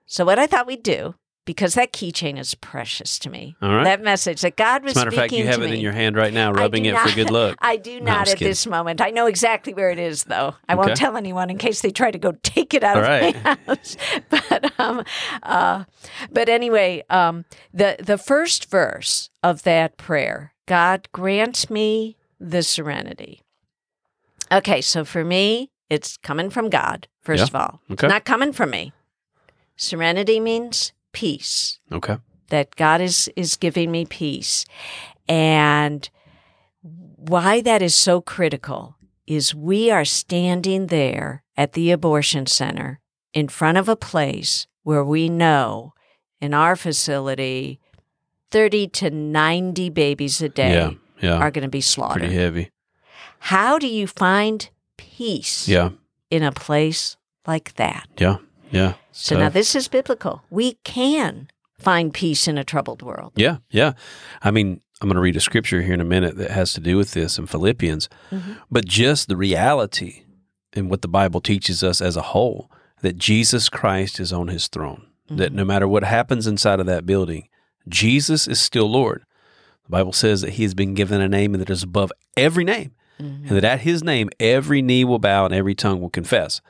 So 0.05 0.25
what 0.25 0.39
I 0.39 0.47
thought 0.47 0.65
we'd 0.67 0.83
do, 0.83 1.15
because 1.49 1.73
that 1.73 1.91
keychain 1.91 2.37
is 2.37 2.53
precious 2.53 3.17
to 3.17 3.27
me. 3.27 3.55
All 3.59 3.73
right. 3.77 3.83
That 3.83 4.03
message 4.03 4.41
that 4.41 4.55
God 4.55 4.83
was 4.83 4.91
As 4.91 4.97
a 4.97 4.99
matter 4.99 5.09
of 5.09 5.15
fact, 5.15 5.33
you 5.33 5.47
have 5.47 5.63
it 5.63 5.71
me. 5.71 5.77
in 5.77 5.79
your 5.81 5.93
hand 5.93 6.15
right 6.15 6.31
now, 6.31 6.51
rubbing 6.53 6.85
it 6.85 6.95
for 6.95 7.09
good 7.15 7.31
luck. 7.31 7.57
I 7.61 7.75
do 7.75 7.99
not 7.99 8.19
just 8.25 8.33
at 8.33 8.37
kidding. 8.37 8.51
this 8.51 8.67
moment. 8.67 9.01
I 9.01 9.09
know 9.09 9.25
exactly 9.25 9.73
where 9.73 9.89
it 9.89 9.97
is, 9.97 10.25
though. 10.25 10.53
I 10.67 10.75
won't 10.75 10.95
tell 10.95 11.17
anyone 11.17 11.49
in 11.49 11.57
case 11.57 11.81
they 11.81 11.89
try 11.89 12.11
to 12.11 12.19
go 12.19 12.33
take 12.43 12.75
it 12.75 12.83
out 12.83 12.97
All 12.97 13.01
of 13.03 13.09
right. 13.09 13.43
my 13.43 13.57
house. 13.67 13.97
But 14.29 14.79
um, 14.79 15.03
uh, 15.41 15.85
but 16.31 16.49
anyway, 16.49 17.03
um, 17.09 17.45
the 17.73 17.95
the 17.99 18.19
first 18.19 18.69
verse 18.69 19.31
of 19.41 19.63
that 19.63 19.97
prayer, 19.97 20.53
God 20.67 21.07
grant 21.13 21.67
me 21.71 22.15
the 22.39 22.61
serenity. 22.61 23.41
Okay, 24.51 24.81
so 24.81 25.03
for 25.03 25.23
me, 25.25 25.71
it's 25.89 26.15
coming 26.17 26.51
from 26.51 26.69
God. 26.69 27.07
First 27.21 27.39
Yeah. 27.39 27.45
of 27.47 27.55
all, 27.55 27.81
Okay. 27.91 28.05
it's 28.05 28.11
not 28.13 28.23
coming 28.23 28.53
from 28.53 28.69
me. 28.69 28.93
Serenity 29.77 30.39
means 30.39 30.93
peace 31.11 31.79
Okay. 31.91 32.17
that 32.49 32.75
God 32.75 33.01
is 33.01 33.29
is 33.35 33.55
giving 33.57 33.91
me 33.91 34.05
peace. 34.05 34.65
And 35.27 36.09
why 36.81 37.61
that 37.61 37.81
is 37.81 37.95
so 37.95 38.21
critical 38.21 38.95
is 39.27 39.53
we 39.53 39.91
are 39.91 40.05
standing 40.05 40.87
there 40.87 41.43
at 41.55 41.73
the 41.73 41.91
abortion 41.91 42.45
center 42.45 42.99
in 43.33 43.47
front 43.47 43.77
of 43.77 43.87
a 43.89 43.95
place 43.95 44.67
where 44.83 45.03
we 45.03 45.29
know 45.29 45.93
in 46.41 46.53
our 46.53 46.75
facility 46.75 47.79
30 48.51 48.87
to 48.87 49.09
90 49.11 49.89
babies 49.89 50.41
a 50.41 50.49
day 50.49 50.73
Yeah. 50.73 50.91
Yeah. 51.21 51.35
are 51.37 51.51
going 51.51 51.63
to 51.63 51.69
be 51.69 51.81
slaughtered. 51.81 52.21
Pretty 52.23 52.35
heavy. 52.35 52.71
How 53.39 53.77
do 53.77 53.87
you 53.87 54.07
find 54.07 54.67
peace 54.97 55.67
Yeah. 55.67 55.89
in 56.31 56.41
a 56.41 56.51
place 56.51 57.17
like 57.45 57.75
that? 57.75 58.07
Yeah. 58.17 58.37
Yeah. 58.71 58.93
So 59.11 59.37
now 59.37 59.49
this 59.49 59.75
is 59.75 59.87
biblical. 59.87 60.43
We 60.49 60.73
can 60.83 61.49
find 61.77 62.13
peace 62.13 62.47
in 62.47 62.57
a 62.57 62.63
troubled 62.63 63.01
world. 63.01 63.33
Yeah, 63.35 63.57
yeah. 63.69 63.93
I 64.41 64.51
mean, 64.51 64.81
I'm 65.01 65.07
going 65.07 65.15
to 65.15 65.21
read 65.21 65.35
a 65.37 65.41
scripture 65.41 65.81
here 65.81 65.93
in 65.93 66.01
a 66.01 66.05
minute 66.05 66.35
that 66.37 66.51
has 66.51 66.73
to 66.73 66.81
do 66.81 66.97
with 66.97 67.11
this 67.11 67.37
in 67.37 67.47
Philippians, 67.47 68.09
Mm-hmm. 68.31 68.53
but 68.69 68.85
just 68.85 69.27
the 69.27 69.37
reality 69.37 70.23
and 70.73 70.89
what 70.89 71.01
the 71.01 71.07
Bible 71.07 71.41
teaches 71.41 71.83
us 71.83 72.01
as 72.01 72.15
a 72.17 72.21
whole 72.21 72.69
that 73.01 73.17
Jesus 73.17 73.69
Christ 73.69 74.19
is 74.19 74.33
on 74.33 74.49
his 74.49 74.67
throne, 74.67 75.07
that 75.29 75.47
Mm-hmm. 75.49 75.55
no 75.55 75.65
matter 75.65 75.87
what 75.87 76.03
happens 76.03 76.47
inside 76.47 76.79
of 76.79 76.85
that 76.87 77.05
building, 77.05 77.47
Jesus 77.87 78.47
is 78.47 78.59
still 78.59 78.89
Lord. 78.91 79.23
The 79.85 79.89
Bible 79.89 80.13
says 80.13 80.41
that 80.41 80.51
he 80.51 80.63
has 80.63 80.73
been 80.73 80.93
given 80.93 81.21
a 81.21 81.29
name 81.29 81.53
that 81.53 81.69
is 81.69 81.83
above 81.83 82.11
every 82.37 82.63
name, 82.63 82.91
Mm-hmm. 83.21 83.47
and 83.47 83.57
that 83.57 83.63
at 83.65 83.79
his 83.81 84.01
name 84.03 84.29
every 84.39 84.81
knee 84.81 85.03
will 85.03 85.19
bow 85.19 85.43
and 85.45 85.53
every 85.53 85.75
tongue 85.75 85.99
will 86.01 86.09
confess. 86.09 86.61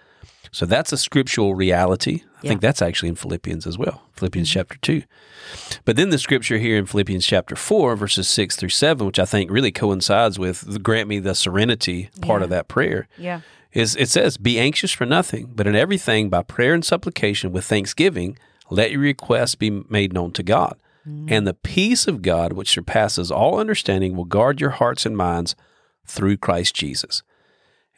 So 0.51 0.65
that's 0.65 0.91
a 0.91 0.97
scriptural 0.97 1.55
reality. 1.55 2.23
I 2.43 2.47
think 2.47 2.61
that's 2.61 2.81
actually 2.81 3.09
in 3.09 3.15
Philippians 3.15 3.67
as 3.67 3.77
well, 3.77 4.03
Philippians 4.13 4.49
mm-hmm. 4.49 4.59
chapter 4.59 4.77
2. 4.77 5.03
But 5.83 5.97
then 5.97 6.09
the 6.09 6.17
scripture 6.17 6.57
here 6.57 6.77
in 6.77 6.85
Philippians 6.85 7.25
chapter 7.25 7.55
4, 7.55 7.95
verses 7.95 8.29
6 8.29 8.55
through 8.55 8.69
7, 8.69 9.05
which 9.05 9.19
I 9.19 9.25
think 9.25 9.51
really 9.51 9.71
coincides 9.71 10.39
with 10.39 10.61
the 10.61 10.79
grant 10.79 11.09
me 11.09 11.19
the 11.19 11.35
serenity 11.35 12.09
part 12.21 12.41
of 12.41 12.49
that 12.49 12.67
prayer, 12.67 13.07
Yeah. 13.17 13.41
is 13.73 13.95
it 13.97 14.09
says, 14.09 14.37
Be 14.37 14.57
anxious 14.57 14.91
for 14.91 15.05
nothing, 15.05 15.51
but 15.53 15.67
in 15.67 15.75
everything 15.75 16.29
by 16.29 16.43
prayer 16.43 16.73
and 16.73 16.85
supplication 16.85 17.51
with 17.51 17.65
thanksgiving, 17.65 18.37
let 18.69 18.91
your 18.91 19.01
requests 19.01 19.55
be 19.55 19.69
made 19.89 20.13
known 20.13 20.31
to 20.33 20.43
God. 20.43 20.77
Mm. 21.07 21.31
And 21.31 21.47
the 21.47 21.53
peace 21.53 22.07
of 22.07 22.21
God, 22.21 22.53
which 22.53 22.69
surpasses 22.69 23.31
all 23.31 23.59
understanding, 23.59 24.15
will 24.15 24.25
guard 24.25 24.61
your 24.61 24.71
hearts 24.71 25.05
and 25.05 25.17
minds 25.17 25.55
through 26.05 26.37
Christ 26.37 26.75
Jesus. 26.75 27.23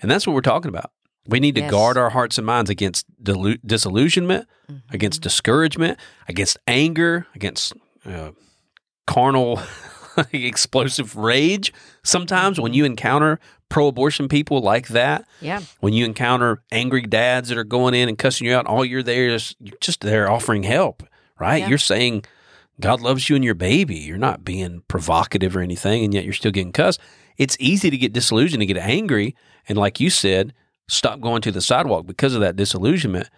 And 0.01 0.09
that's 0.09 0.25
what 0.25 0.33
we're 0.33 0.41
talking 0.41 0.69
about. 0.69 0.91
We 1.27 1.39
need 1.39 1.55
to 1.55 1.61
Yes. 1.61 1.71
guard 1.71 1.97
our 1.97 2.09
hearts 2.09 2.37
and 2.37 2.45
minds 2.47 2.69
against 2.69 3.05
delu- 3.23 3.59
disillusionment, 3.65 4.47
Mm-hmm. 4.71 4.93
against 4.93 5.21
discouragement, 5.21 5.99
against 6.27 6.57
anger, 6.65 7.27
against 7.35 7.73
uh, 8.05 8.31
carnal, 9.05 9.59
explosive 10.31 11.15
rage. 11.15 11.73
Sometimes 12.03 12.59
when 12.59 12.73
you 12.73 12.85
encounter 12.85 13.39
pro 13.69 13.87
abortion 13.87 14.27
people 14.27 14.61
like 14.61 14.89
that, 14.89 15.25
Yeah. 15.41 15.61
when 15.79 15.93
you 15.93 16.05
encounter 16.05 16.61
angry 16.71 17.01
dads 17.03 17.49
that 17.49 17.57
are 17.57 17.63
going 17.63 17.93
in 17.93 18.09
and 18.09 18.17
cussing 18.17 18.47
you 18.47 18.55
out, 18.55 18.65
all 18.65 18.83
you're 18.85 19.03
there 19.03 19.29
is 19.29 19.55
you're 19.59 19.77
just 19.81 20.01
there 20.01 20.29
offering 20.29 20.63
help, 20.63 21.03
right? 21.39 21.57
Yeah. 21.61 21.69
You're 21.69 21.77
saying 21.77 22.25
God 22.79 23.01
loves 23.01 23.29
you 23.29 23.35
and 23.35 23.45
your 23.45 23.53
baby. 23.55 23.95
You're 23.97 24.17
not 24.17 24.43
being 24.43 24.83
provocative 24.87 25.55
or 25.55 25.61
anything, 25.61 26.03
and 26.03 26.13
yet 26.13 26.23
you're 26.23 26.33
still 26.33 26.51
getting 26.51 26.71
cussed. 26.73 26.99
It's 27.37 27.55
easy 27.59 27.89
to 27.89 27.97
get 27.97 28.13
disillusioned 28.13 28.61
to 28.61 28.65
get 28.65 28.77
angry, 28.77 29.35
and 29.69 29.77
like 29.77 29.99
you 29.99 30.09
said, 30.09 30.53
stop 30.87 31.21
going 31.21 31.41
to 31.41 31.51
the 31.51 31.61
sidewalk 31.61 32.05
because 32.05 32.35
of 32.35 32.41
that 32.41 32.55
disillusionment. 32.55 33.29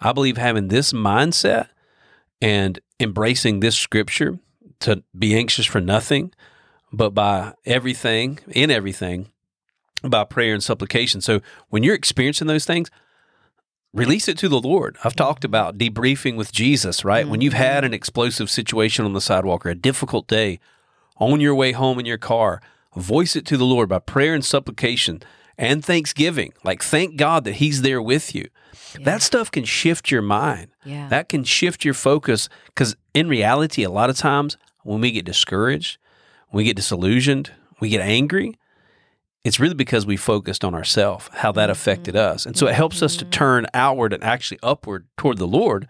I 0.00 0.12
believe 0.12 0.36
having 0.36 0.68
this 0.68 0.92
mindset 0.92 1.68
and 2.40 2.78
embracing 3.00 3.60
this 3.60 3.76
scripture 3.76 4.38
to 4.80 5.02
be 5.18 5.34
anxious 5.34 5.66
for 5.66 5.80
nothing, 5.80 6.32
but 6.92 7.10
by 7.10 7.54
everything, 7.64 8.38
in 8.48 8.70
everything, 8.70 9.28
by 10.02 10.24
prayer 10.24 10.54
and 10.54 10.62
supplication. 10.62 11.20
So 11.20 11.40
when 11.68 11.82
you're 11.82 11.94
experiencing 11.94 12.46
those 12.46 12.64
things, 12.64 12.90
release 13.94 14.28
it 14.28 14.38
to 14.38 14.48
the 14.48 14.60
Lord. 14.60 14.96
I've 15.02 15.16
talked 15.16 15.44
about 15.44 15.78
debriefing 15.78 16.36
with 16.36 16.52
Jesus, 16.52 17.04
right? 17.04 17.26
When 17.26 17.40
you've 17.40 17.54
had 17.54 17.78
mm-hmm. 17.78 17.86
an 17.86 17.94
explosive 17.94 18.50
situation 18.50 19.04
on 19.04 19.14
the 19.14 19.20
sidewalk 19.20 19.64
or 19.64 19.70
a 19.70 19.74
difficult 19.74 20.26
day 20.26 20.60
on 21.18 21.40
your 21.40 21.54
way 21.54 21.72
home 21.72 21.98
in 21.98 22.06
your 22.06 22.18
car, 22.18 22.60
voice 22.94 23.36
it 23.36 23.46
to 23.46 23.56
the 23.56 23.64
Lord 23.64 23.88
by 23.88 23.98
prayer 23.98 24.34
and 24.34 24.44
supplication 24.44 25.22
and 25.58 25.84
thanksgiving. 25.84 26.52
Like, 26.64 26.82
thank 26.82 27.16
God 27.16 27.44
that 27.44 27.54
He's 27.54 27.82
there 27.82 28.02
with 28.02 28.34
you. 28.34 28.48
That 29.00 29.22
stuff 29.22 29.50
can 29.50 29.64
shift 29.64 30.10
your 30.10 30.22
mind. 30.22 30.68
Yeah. 30.84 31.08
That 31.08 31.28
can 31.28 31.44
shift 31.44 31.84
your 31.84 31.94
focus 31.94 32.48
because 32.66 32.96
in 33.14 33.28
reality, 33.28 33.82
a 33.82 33.90
lot 33.90 34.10
of 34.10 34.16
times 34.16 34.56
when 34.84 35.00
we 35.00 35.10
get 35.10 35.24
discouraged, 35.24 35.98
we 36.52 36.64
get 36.64 36.76
disillusioned, 36.76 37.52
we 37.80 37.88
get 37.88 38.00
angry, 38.00 38.54
it's 39.46 39.60
really 39.60 39.74
because 39.74 40.04
we 40.06 40.16
focused 40.16 40.64
on 40.64 40.74
ourselves, 40.74 41.28
how 41.34 41.52
that 41.52 41.70
affected 41.70 42.16
mm-hmm. 42.16 42.34
us. 42.34 42.46
And 42.46 42.56
so 42.56 42.66
it 42.66 42.74
helps 42.74 43.00
us 43.00 43.16
to 43.16 43.24
mm-hmm. 43.24 43.30
turn 43.30 43.66
outward 43.74 44.12
and 44.12 44.24
actually 44.24 44.58
upward 44.62 45.06
toward 45.16 45.38
the 45.38 45.46
Lord. 45.46 45.86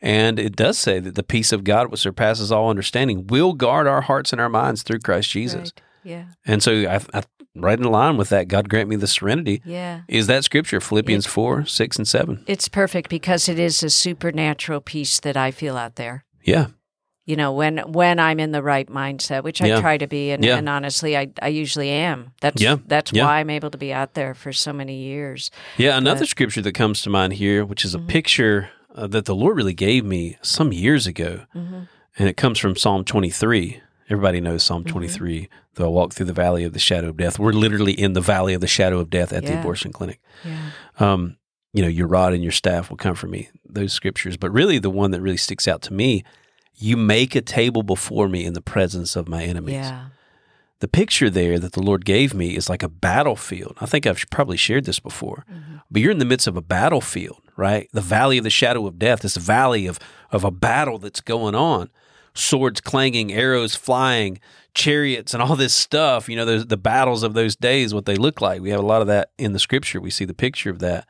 And 0.00 0.38
it 0.38 0.56
does 0.56 0.78
say 0.78 0.98
that 1.00 1.14
the 1.14 1.22
peace 1.22 1.52
of 1.52 1.64
God, 1.64 1.90
which 1.90 2.00
surpasses 2.00 2.50
all 2.50 2.70
understanding, 2.70 3.26
will 3.28 3.52
guard 3.52 3.86
our 3.86 4.00
hearts 4.00 4.32
and 4.32 4.40
our 4.40 4.48
minds 4.48 4.82
through 4.82 5.00
Christ 5.00 5.30
Jesus. 5.30 5.72
Right. 5.76 5.82
Yeah. 6.02 6.24
And 6.44 6.62
so 6.62 6.72
I, 6.72 7.00
I, 7.14 7.22
right 7.60 7.78
in 7.78 7.84
line 7.84 8.16
with 8.16 8.28
that, 8.30 8.48
God 8.48 8.68
grant 8.68 8.88
me 8.88 8.96
the 8.96 9.06
serenity, 9.06 9.62
Yeah. 9.64 10.00
is 10.08 10.26
that 10.26 10.44
scripture, 10.44 10.80
Philippians 10.80 11.26
4, 11.26 11.64
6, 11.66 11.96
and 11.96 12.06
7. 12.08 12.44
It's 12.46 12.68
perfect 12.68 13.08
because 13.10 13.48
it 13.48 13.58
is 13.58 13.82
a 13.82 13.90
supernatural 13.90 14.80
peace 14.80 15.20
that 15.20 15.36
I 15.36 15.50
feel 15.50 15.76
out 15.76 15.96
there. 15.96 16.24
Yeah. 16.42 16.66
You 17.26 17.36
know, 17.36 17.52
when 17.52 17.76
when 17.92 18.18
I'm 18.18 18.40
in 18.40 18.52
the 18.52 18.62
right 18.62 18.88
mindset, 18.88 19.42
which 19.44 19.60
I 19.60 19.66
Yeah. 19.66 19.80
try 19.82 19.98
to 19.98 20.06
be, 20.06 20.30
and, 20.30 20.42
Yeah. 20.42 20.56
and 20.56 20.66
honestly, 20.66 21.14
I, 21.14 21.28
I 21.42 21.48
usually 21.48 21.90
am. 21.90 22.32
That's 22.40 22.62
Yeah. 22.62 22.76
that's 22.86 23.12
why 23.12 23.40
I'm 23.40 23.50
able 23.50 23.70
to 23.70 23.76
be 23.76 23.92
out 23.92 24.14
there 24.14 24.32
for 24.34 24.50
so 24.50 24.72
many 24.72 24.96
years. 25.02 25.50
Yeah, 25.76 25.98
another 25.98 26.20
But- 26.20 26.28
scripture 26.28 26.62
that 26.62 26.72
comes 26.72 27.02
to 27.02 27.10
mind 27.10 27.34
here, 27.34 27.66
which 27.66 27.84
is 27.84 27.94
a 27.94 27.98
picture 27.98 28.70
uh, 28.94 29.06
that 29.08 29.26
the 29.26 29.34
Lord 29.34 29.56
really 29.58 29.74
gave 29.74 30.04
me 30.06 30.36
some 30.42 30.72
years 30.72 31.06
ago, 31.06 31.42
and 31.54 32.28
it 32.28 32.36
comes 32.38 32.58
from 32.58 32.74
Psalm 32.76 33.04
23. 33.04 33.80
Everybody 34.10 34.40
knows 34.40 34.62
Psalm 34.62 34.84
23. 34.84 35.48
Though 35.74 35.84
I 35.86 35.88
walk 35.88 36.12
through 36.14 36.26
the 36.26 36.32
valley 36.32 36.64
of 36.64 36.72
the 36.72 36.78
shadow 36.78 37.08
of 37.10 37.16
death, 37.16 37.38
we're 37.38 37.52
literally 37.52 37.92
in 37.92 38.14
the 38.14 38.20
valley 38.20 38.54
of 38.54 38.60
the 38.60 38.66
shadow 38.66 38.98
of 38.98 39.10
death 39.10 39.32
at 39.32 39.44
the 39.44 39.58
abortion 39.58 39.92
clinic. 39.92 40.20
Yeah. 40.44 40.70
Um, 40.98 41.36
you 41.74 41.82
know, 41.82 41.88
your 41.88 42.06
rod 42.06 42.32
and 42.32 42.42
your 42.42 42.52
staff 42.52 42.88
will 42.90 42.96
comfort 42.96 43.28
me. 43.28 43.50
Those 43.68 43.92
scriptures, 43.92 44.36
but 44.36 44.50
really 44.50 44.78
the 44.78 44.90
one 44.90 45.10
that 45.10 45.20
really 45.20 45.36
sticks 45.36 45.68
out 45.68 45.82
to 45.82 45.92
me, 45.92 46.24
you 46.74 46.96
make 46.96 47.34
a 47.34 47.42
table 47.42 47.82
before 47.82 48.28
me 48.28 48.44
in 48.46 48.54
the 48.54 48.62
presence 48.62 49.14
of 49.14 49.28
my 49.28 49.42
enemies 49.44 49.74
Yeah. 49.74 50.06
the 50.80 50.88
picture 50.88 51.28
there 51.28 51.58
that 51.58 51.72
the 51.72 51.82
Lord 51.82 52.04
gave 52.04 52.32
me 52.32 52.56
is 52.56 52.68
like 52.70 52.82
a 52.84 52.88
battlefield. 52.88 53.76
I 53.80 53.86
think 53.86 54.06
I've 54.06 54.24
probably 54.30 54.56
shared 54.56 54.84
this 54.86 55.00
before, 55.00 55.44
but 55.90 56.00
you're 56.00 56.12
in 56.12 56.18
the 56.18 56.24
midst 56.24 56.46
of 56.46 56.56
a 56.56 56.62
battlefield, 56.62 57.40
right? 57.56 57.88
The 57.92 58.00
valley 58.00 58.38
of 58.38 58.44
the 58.44 58.50
shadow 58.50 58.86
of 58.86 58.98
death, 58.98 59.20
this 59.22 59.36
valley 59.36 59.86
of, 59.86 59.98
of 60.30 60.44
a 60.44 60.50
battle 60.52 60.98
that's 60.98 61.20
going 61.20 61.54
on, 61.56 61.90
swords 62.38 62.80
clanging, 62.80 63.32
arrows 63.32 63.74
flying, 63.74 64.40
chariots, 64.74 65.34
and 65.34 65.42
all 65.42 65.56
this 65.56 65.74
stuff. 65.74 66.28
You 66.28 66.36
know, 66.36 66.44
those, 66.44 66.66
the 66.66 66.76
battles 66.76 67.22
of 67.22 67.34
those 67.34 67.56
days, 67.56 67.92
what 67.92 68.06
they 68.06 68.16
look 68.16 68.40
like. 68.40 68.60
We 68.60 68.70
have 68.70 68.80
a 68.80 68.86
lot 68.86 69.00
of 69.00 69.06
that 69.08 69.30
in 69.38 69.52
the 69.52 69.58
scripture. 69.58 70.00
We 70.00 70.10
see 70.10 70.24
the 70.24 70.34
picture 70.34 70.70
of 70.70 70.78
that. 70.78 71.06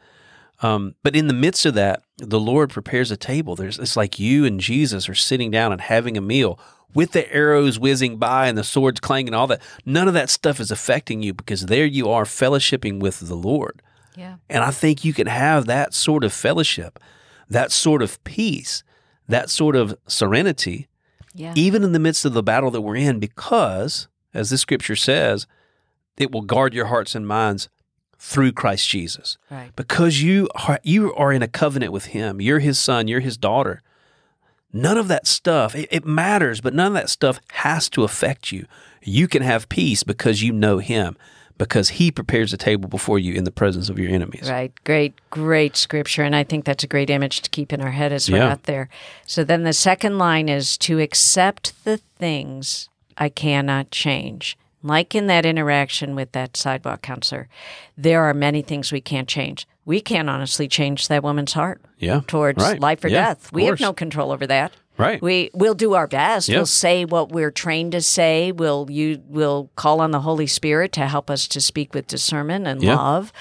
Um, 0.61 0.97
but 1.05 1.15
in 1.15 1.29
the 1.29 1.35
midst 1.35 1.67
of 1.67 1.75
that, 1.75 2.03
the 2.17 2.41
Lord 2.41 2.71
prepares 2.71 3.11
a 3.11 3.17
table. 3.17 3.55
There's 3.55 3.79
it's 3.79 3.97
like 3.97 4.19
you 4.19 4.45
and 4.45 4.59
Jesus 4.59 5.09
are 5.09 5.15
sitting 5.15 5.51
down 5.51 5.71
and 5.71 5.81
having 5.81 6.17
a 6.17 6.21
meal 6.21 6.59
with 6.95 7.13
the 7.13 7.33
arrows 7.33 7.79
whizzing 7.79 8.17
by 8.17 8.49
and 8.49 8.59
the 8.59 8.65
swords 8.65 8.99
clanging 8.99 9.35
all 9.35 9.47
that. 9.47 9.63
None 9.85 10.09
of 10.09 10.15
that 10.15 10.31
stuff 10.31 10.59
is 10.59 10.71
affecting 10.71 11.23
you 11.23 11.33
because 11.33 11.67
there 11.67 11.87
you 11.87 12.09
are 12.09 12.25
fellowshipping 12.25 12.99
with 12.99 13.21
the 13.21 13.37
Lord. 13.37 13.83
Yeah. 14.17 14.37
And 14.49 14.65
I 14.65 14.73
think 14.73 15.05
you 15.05 15.13
can 15.13 15.29
have 15.29 15.67
that 15.67 15.95
sort 15.95 16.25
of 16.25 16.33
fellowship, 16.33 16.99
that 17.49 17.71
sort 17.71 18.03
of 18.03 18.23
peace, 18.25 18.83
that 19.29 19.51
sort 19.51 19.77
of 19.77 19.97
serenity, 20.09 20.88
Yeah. 21.39 21.53
even 21.55 21.85
in 21.85 21.93
the 21.93 21.99
midst 21.99 22.25
of 22.25 22.33
the 22.33 22.43
battle 22.43 22.71
that 22.73 22.81
we're 22.81 22.97
in, 22.97 23.19
because, 23.21 24.09
as 24.35 24.51
this 24.51 24.61
scripture 24.61 24.97
says, 24.97 25.47
it 26.17 26.33
will 26.33 26.43
guard 26.43 26.75
your 26.75 26.87
hearts 26.87 27.15
and 27.15 27.27
minds 27.27 27.69
through 28.19 28.53
Christ 28.53 28.89
Jesus. 28.89 29.39
Right. 29.51 29.71
because 29.77 30.21
you 30.21 30.49
are 30.67 30.81
you 30.83 31.15
are 31.15 31.33
in 31.33 31.43
a 31.43 31.49
covenant 31.49 31.93
with 31.93 32.07
him. 32.07 32.41
You're 32.41 32.59
his 32.59 32.79
son. 32.79 33.07
You're 33.07 33.21
his 33.21 33.37
daughter. 33.37 33.83
None 34.73 34.99
of 34.99 35.09
that 35.09 35.27
stuff 35.27 35.75
it, 35.75 35.89
it 35.91 36.05
matters 36.05 36.61
but 36.61 36.75
none 36.75 36.89
of 36.89 36.95
that 36.95 37.09
stuff 37.09 37.41
has 37.53 37.89
to 37.91 38.03
affect 38.05 38.51
you. 38.53 38.67
You 39.03 39.29
can 39.29 39.43
have 39.43 39.69
peace 39.69 40.03
because 40.03 40.43
you 40.43 40.53
know 40.53 40.79
him 40.79 41.17
because 41.59 41.91
he 41.91 42.11
prepares 42.11 42.53
a 42.53 42.57
table 42.57 42.89
before 42.89 43.19
you 43.19 43.35
in 43.35 43.45
the 43.45 43.51
presence 43.51 43.89
of 43.91 43.99
your 43.99 44.11
enemies 44.11 44.49
Right. 44.49 44.73
Great, 44.85 45.15
great 45.31 45.77
scripture. 45.77 46.23
And 46.23 46.35
I 46.35 46.45
think 46.45 46.65
that's 46.65 46.85
a 46.85 46.87
great 46.87 47.11
image 47.11 47.43
to 47.43 47.51
keep 47.51 47.73
in 47.73 47.81
our 47.81 47.91
head 47.91 48.13
as 48.13 48.31
we're 48.31 48.39
Yeah. 48.39 48.53
out 48.53 48.63
there. 48.65 48.89
So 49.27 49.45
then 49.45 49.65
the 49.65 49.73
second 49.73 50.19
line 50.19 50.49
is 50.49 50.79
to 50.79 51.01
accept 51.01 51.73
the 51.85 51.99
things 51.99 52.89
I 53.17 53.29
cannot 53.29 53.91
change. 53.91 54.57
Like 54.83 55.15
in 55.15 55.27
that 55.27 55.45
interaction 55.45 56.15
with 56.15 56.31
that 56.33 56.57
sidewalk 56.57 57.03
counselor, 57.03 57.49
there 57.97 58.23
are 58.23 58.33
many 58.33 58.63
things 58.63 58.93
we 58.93 59.01
can't 59.01 59.27
change. 59.29 59.67
We 59.85 60.01
can't 60.01 60.31
honestly 60.31 60.69
change 60.69 61.09
that 61.09 61.23
woman's 61.25 61.55
heart 61.55 61.81
yeah 61.99 62.21
towards 62.29 62.63
Right. 62.63 62.79
life 62.79 63.03
or 63.05 63.09
Yeah, 63.09 63.29
death. 63.35 63.53
We 63.53 63.65
have 63.65 63.81
no 63.81 63.93
control 63.93 64.31
over 64.31 64.47
that. 64.47 64.73
Right 64.99 65.23
We 65.23 65.51
we'll 65.55 65.75
do 65.75 65.95
our 65.95 66.07
best. 66.07 66.49
Yeah. 66.49 66.57
We'll 66.59 66.67
say 66.67 67.05
what 67.05 67.31
we're 67.31 67.51
trained 67.51 67.93
to 67.93 68.01
say. 68.03 68.53
We'll 68.53 68.87
you 68.91 69.23
will 69.29 69.71
call 69.77 70.01
on 70.01 70.11
the 70.11 70.21
Holy 70.21 70.47
Spirit 70.47 70.93
to 70.93 71.07
help 71.07 71.31
us 71.31 71.49
to 71.49 71.61
speak 71.61 71.95
with 71.95 72.07
discernment 72.07 72.67
and 72.67 72.83
Yeah. 72.83 72.97
love. 72.97 73.33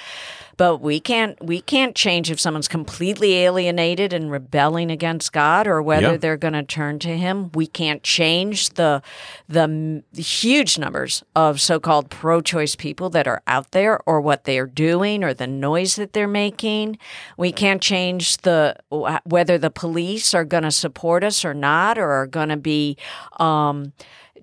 But 0.58 0.78
we 0.82 0.98
can't 1.00 1.42
we 1.42 1.60
can't 1.62 1.94
change 1.94 2.30
if 2.30 2.38
someone's 2.40 2.68
completely 2.68 3.34
alienated 3.36 4.12
and 4.12 4.30
rebelling 4.30 4.90
against 4.90 5.32
God 5.32 5.66
or 5.68 5.80
whether 5.80 6.10
Yeah. 6.12 6.16
they're 6.18 6.36
going 6.36 6.52
to 6.54 6.64
turn 6.64 6.98
to 6.98 7.16
him. 7.16 7.50
We 7.54 7.66
can't 7.68 8.02
change 8.02 8.70
the 8.70 9.00
the 9.48 10.02
huge 10.16 10.76
numbers 10.76 11.22
of 11.36 11.60
so-called 11.60 12.10
pro-choice 12.10 12.74
people 12.74 13.08
that 13.10 13.26
are 13.28 13.40
out 13.46 13.70
there 13.70 14.00
or 14.04 14.20
what 14.20 14.44
they 14.44 14.58
are 14.58 14.66
doing 14.66 15.22
or 15.24 15.32
the 15.32 15.46
noise 15.46 15.94
that 15.94 16.12
they're 16.12 16.26
making. 16.28 16.98
We 17.36 17.52
can't 17.52 17.80
change 17.80 18.38
the 18.38 18.74
whether 19.24 19.58
the 19.58 19.70
police 19.70 20.34
are 20.34 20.44
going 20.44 20.64
to 20.64 20.72
support 20.72 21.22
us 21.22 21.44
or 21.44 21.54
not 21.54 21.98
or 21.98 22.10
are 22.10 22.26
going 22.26 22.48
to 22.48 22.56
be 22.56 22.96
um, 23.38 23.92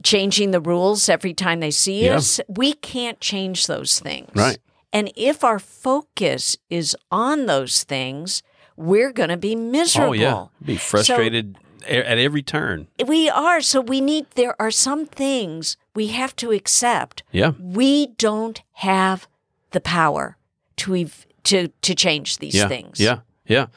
changing 0.02 0.52
the 0.52 0.62
rules 0.62 1.10
every 1.10 1.34
time 1.34 1.60
they 1.60 1.72
see 1.72 2.06
Yeah. 2.06 2.16
us. 2.16 2.40
We 2.48 2.72
can't 2.72 3.20
change 3.20 3.68
those 3.68 4.00
things. 4.00 4.30
Right. 4.34 4.60
And 4.94 5.12
if 5.16 5.44
our 5.44 5.60
focus 5.60 6.58
is 6.70 6.96
on 7.12 7.46
those 7.46 7.84
things, 7.84 8.42
we're 8.78 9.12
going 9.12 9.30
to 9.30 9.38
be 9.38 9.56
miserable. 9.56 10.10
oh 10.10 10.14
yeah 10.14 10.46
be 10.64 10.76
frustrated 10.78 11.58
a- 11.88 12.10
at 12.10 12.18
every 12.18 12.42
turn 12.44 12.88
We 13.06 13.30
are. 13.30 13.62
So 13.62 13.80
we 13.82 14.02
need, 14.02 14.26
there 14.36 14.60
are 14.62 14.72
some 14.72 15.06
things 15.06 15.78
we 15.94 16.08
have 16.08 16.36
to 16.38 16.52
accept. 16.52 17.24
yeah 17.32 17.52
We 17.60 18.08
don't 18.18 18.62
have 18.74 19.28
the 19.72 19.82
power 19.82 20.38
to, 20.78 20.96
ev- 20.96 21.26
to, 21.44 21.68
to 21.82 21.96
change 21.96 22.38
these 22.40 22.56
yeah 22.56 22.68
things. 22.68 23.00
yeah 23.00 23.20
yeah 23.48 23.68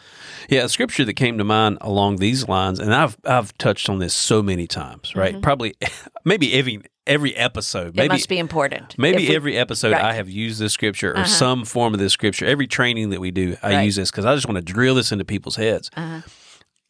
yeah 0.48 0.64
a 0.64 0.68
scripture 0.68 1.04
that 1.04 1.14
came 1.14 1.38
to 1.38 1.44
mind 1.44 1.78
along 1.80 2.16
these 2.16 2.48
lines 2.48 2.78
and 2.78 2.94
i've 2.94 3.16
i've 3.25 3.56
touched 3.58 3.88
on 3.88 3.98
this 3.98 4.14
so 4.14 4.42
many 4.42 4.66
times 4.66 5.14
right 5.16 5.40
probably 5.42 5.75
maybe 6.25 6.52
every 6.54 6.80
every 7.06 7.34
episode 7.37 7.88
Mm-hmm. 7.94 7.98
It 7.98 8.02
maybe 8.02 8.08
must 8.14 8.28
be 8.28 8.38
important. 8.38 8.98
Maybe 8.98 9.28
we- 9.28 9.34
every 9.34 9.56
episode 9.56 9.92
right. 9.92 10.00
Uh-huh. 10.00 10.08
I 10.10 10.12
have 10.14 10.28
used 10.28 10.60
this 10.60 10.75
scripture 10.75 11.16
or 11.16 11.25
some 11.25 11.64
form 11.64 11.94
of 11.94 12.00
this 12.00 12.12
scripture. 12.12 12.44
Every 12.44 12.66
training 12.66 13.08
that 13.10 13.20
we 13.20 13.30
do, 13.30 13.56
I 13.62 13.76
Right. 13.76 13.82
use 13.84 13.96
this 13.96 14.10
because 14.10 14.26
I 14.26 14.34
just 14.34 14.46
want 14.46 14.56
to 14.56 14.72
drill 14.72 14.94
this 14.94 15.10
into 15.10 15.25
people's 15.25 15.56
heads. 15.56 15.90
Uh-huh. 15.96 16.20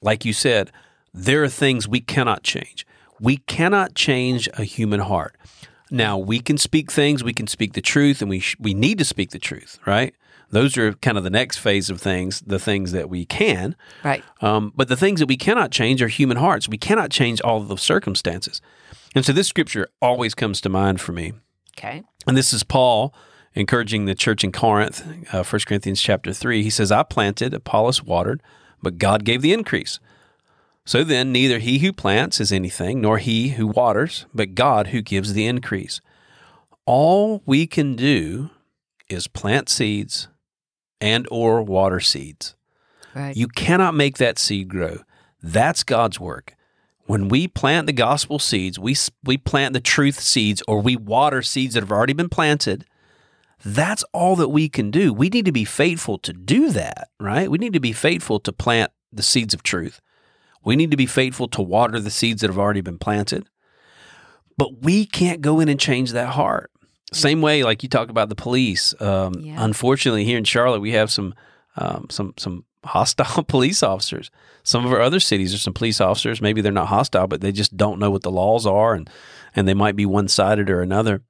Like 0.03 0.25
you 0.25 0.33
said, 0.33 0.73
there 1.15 1.45
are 1.45 1.49
things 1.49 1.87
we 1.87 2.01
cannot 2.01 2.43
change. 2.43 2.85
We 3.21 3.37
cannot 3.37 3.95
change 3.95 4.49
a 4.55 4.65
human 4.65 4.99
heart. 5.01 5.37
Now 5.91 6.19
we 6.19 6.41
can 6.41 6.59
speak 6.59 6.91
things, 6.91 7.23
we 7.23 7.33
can 7.33 7.47
speak 7.47 7.75
the 7.75 7.81
truth, 7.81 8.21
and 8.21 8.29
we 8.29 8.41
sh- 8.41 8.57
we 8.59 8.75
need 8.75 8.99
to 8.99 9.05
speak 9.05 9.31
the 9.31 9.39
truth, 9.39 9.79
right? 9.87 10.15
Those 10.51 10.79
are 10.79 10.95
kind 10.95 11.19
of 11.19 11.25
the 11.25 11.31
next 11.31 11.59
phase 11.59 11.91
of 11.91 12.01
things, 12.01 12.41
the 12.41 12.59
things 12.59 12.93
that 12.93 13.11
we 13.11 13.25
can. 13.25 13.77
Right. 14.03 14.25
Um, 14.41 14.73
but 14.75 14.89
the 14.89 14.97
things 14.97 15.21
that 15.21 15.27
we 15.27 15.37
cannot 15.37 15.71
change 15.71 16.01
are 16.01 16.09
human 16.09 16.39
hearts. 16.39 16.69
We 16.69 16.79
cannot 16.79 17.11
change 17.11 17.41
all 17.43 17.59
of 17.59 17.69
the 17.69 17.77
circumstances. 17.77 18.63
And 19.15 19.25
so 19.25 19.33
this 19.33 19.49
scripture 19.49 19.89
always 20.01 20.35
comes 20.35 20.61
to 20.63 20.69
mind 20.69 21.01
for 21.01 21.13
me. 21.13 21.33
Okay. 21.77 22.03
And 22.27 22.37
this 22.37 22.53
is 22.53 22.63
Paul 22.63 23.15
encouraging 23.55 24.05
the 24.05 24.15
church 24.15 24.45
in 24.45 24.53
Corinth, 24.53 25.03
uh, 25.33 25.43
1 25.43 25.61
Corinthians 25.67 26.01
chapter 26.01 26.33
3. 26.33 26.63
He 26.63 26.71
says, 26.71 26.93
I 26.93 27.03
planted, 27.03 27.53
Apollos 27.55 28.03
watered, 28.03 28.43
but 28.83 28.99
God 28.99 29.25
gave 29.25 29.43
the 29.43 29.53
increase. 29.53 30.01
So 30.85 31.05
then, 31.05 31.33
neither 31.33 31.59
he 31.59 31.81
who 31.81 31.93
plants 31.93 32.41
is 32.41 32.51
anything, 32.51 33.03
nor 33.03 33.19
he 33.19 33.51
who 33.51 33.67
waters, 33.67 34.25
but 34.35 34.55
God 34.55 34.89
who 34.89 35.03
gives 35.03 35.35
the 35.35 35.47
increase. 35.47 36.01
All 36.87 37.43
we 37.45 37.67
can 37.67 37.95
do 37.95 38.49
is 39.11 39.27
plant 39.27 39.69
seeds 39.69 40.29
and 41.01 41.27
or 41.31 41.63
water 41.63 42.01
seeds. 42.01 42.55
Right. 43.15 43.37
You 43.37 43.49
cannot 43.49 43.95
make 43.95 44.19
that 44.19 44.39
seed 44.39 44.69
grow. 44.69 44.99
That's 45.43 45.83
God's 45.83 46.21
work. 46.21 46.55
When 47.07 47.29
we 47.29 47.49
plant 47.49 47.87
the 47.87 47.93
gospel 47.93 48.39
seeds, 48.39 48.79
we 48.79 48.95
we 49.25 49.39
plant 49.39 49.73
the 49.73 49.81
truth 49.81 50.21
seeds 50.21 50.63
or 50.69 50.81
we 50.81 50.95
water 50.95 51.43
seeds 51.43 51.75
that 51.75 51.83
have 51.83 51.93
already 51.93 52.13
been 52.13 52.29
planted. 52.29 52.85
That's 53.65 54.05
all 54.13 54.37
that 54.37 54.51
we 54.51 54.69
can 54.69 54.91
do. 54.91 55.13
We 55.13 55.29
need 55.31 55.47
to 55.47 55.53
be 55.53 55.65
faithful 55.65 56.19
to 56.19 56.33
do 56.33 56.71
that, 56.71 57.09
right? 57.19 57.51
We 57.51 57.59
need 57.59 57.73
to 57.73 57.81
be 57.81 57.93
faithful 57.93 58.39
to 58.41 58.53
plant 58.53 58.93
the 59.13 59.23
seeds 59.23 59.55
of 59.55 59.63
truth. 59.63 60.01
We 60.65 60.77
need 60.77 60.91
to 60.91 60.97
be 60.97 61.07
faithful 61.07 61.49
to 61.49 61.63
water 61.63 61.99
the 61.99 62.11
seeds 62.11 62.43
that 62.43 62.51
have 62.51 62.59
already 62.59 62.83
been 62.83 62.99
planted. 62.99 63.49
But 64.57 64.83
we 64.83 65.07
can't 65.07 65.41
go 65.41 65.61
in 65.61 65.69
and 65.69 65.81
change 65.81 66.13
that 66.13 66.31
heart. 66.31 66.71
Same 67.13 67.41
way, 67.41 67.65
like 67.65 67.83
you 67.83 67.89
talk 67.89 68.11
about 68.11 68.29
the 68.29 68.35
police. 68.35 68.95
Um, 69.01 69.35
Yeah. 69.41 69.57
Unfortunately, 69.65 70.25
here 70.25 70.39
in 70.39 70.45
Charlotte, 70.45 70.81
we 70.81 70.93
have 70.93 71.11
some 71.11 71.35
um, 71.77 72.07
some 72.11 72.35
some 72.37 72.65
hostile 72.85 73.43
police 73.49 73.83
officers. 73.83 74.31
Some 74.63 74.85
of 74.85 74.93
our 74.93 75.01
other 75.01 75.21
cities 75.21 75.55
are 75.55 75.59
some 75.59 75.73
police 75.73 76.01
officers. 76.01 76.43
Maybe 76.43 76.61
they're 76.61 76.73
not 76.73 76.89
hostile, 76.89 77.27
but 77.27 77.41
they 77.41 77.53
just 77.53 77.77
don't 77.77 77.99
know 77.99 78.11
what 78.11 78.23
the 78.23 78.31
laws 78.31 78.67
are, 78.67 78.95
and 78.95 79.09
and 79.57 79.67
they 79.67 79.75
might 79.75 79.97
be 79.97 80.05
one 80.07 80.29
sided 80.29 80.69
or 80.71 80.83
another. 80.83 81.23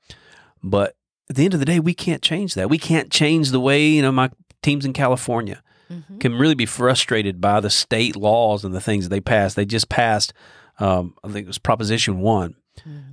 But 0.62 0.96
at 1.30 1.36
the 1.36 1.44
end 1.44 1.54
of 1.54 1.60
the 1.60 1.66
day, 1.66 1.78
we 1.80 1.94
can't 1.94 2.22
change 2.22 2.54
that. 2.54 2.68
We 2.70 2.78
can't 2.78 3.10
change 3.10 3.50
the 3.50 3.60
way 3.60 3.86
you 3.86 4.02
know 4.02 4.12
my 4.12 4.30
teams 4.62 4.84
in 4.84 4.92
California 4.92 5.62
Mhm. 5.92 6.20
can 6.20 6.34
really 6.34 6.54
be 6.54 6.66
frustrated 6.66 7.40
by 7.40 7.60
the 7.60 7.70
state 7.70 8.16
laws 8.16 8.64
and 8.64 8.74
the 8.74 8.80
things 8.80 9.04
that 9.04 9.10
they 9.10 9.20
pass. 9.20 9.54
They 9.54 9.64
just 9.64 9.88
passed, 9.88 10.32
um, 10.80 11.14
I 11.24 11.28
think 11.28 11.44
it 11.44 11.46
was 11.46 11.58
Proposition 11.58 12.18
One, 12.20 12.56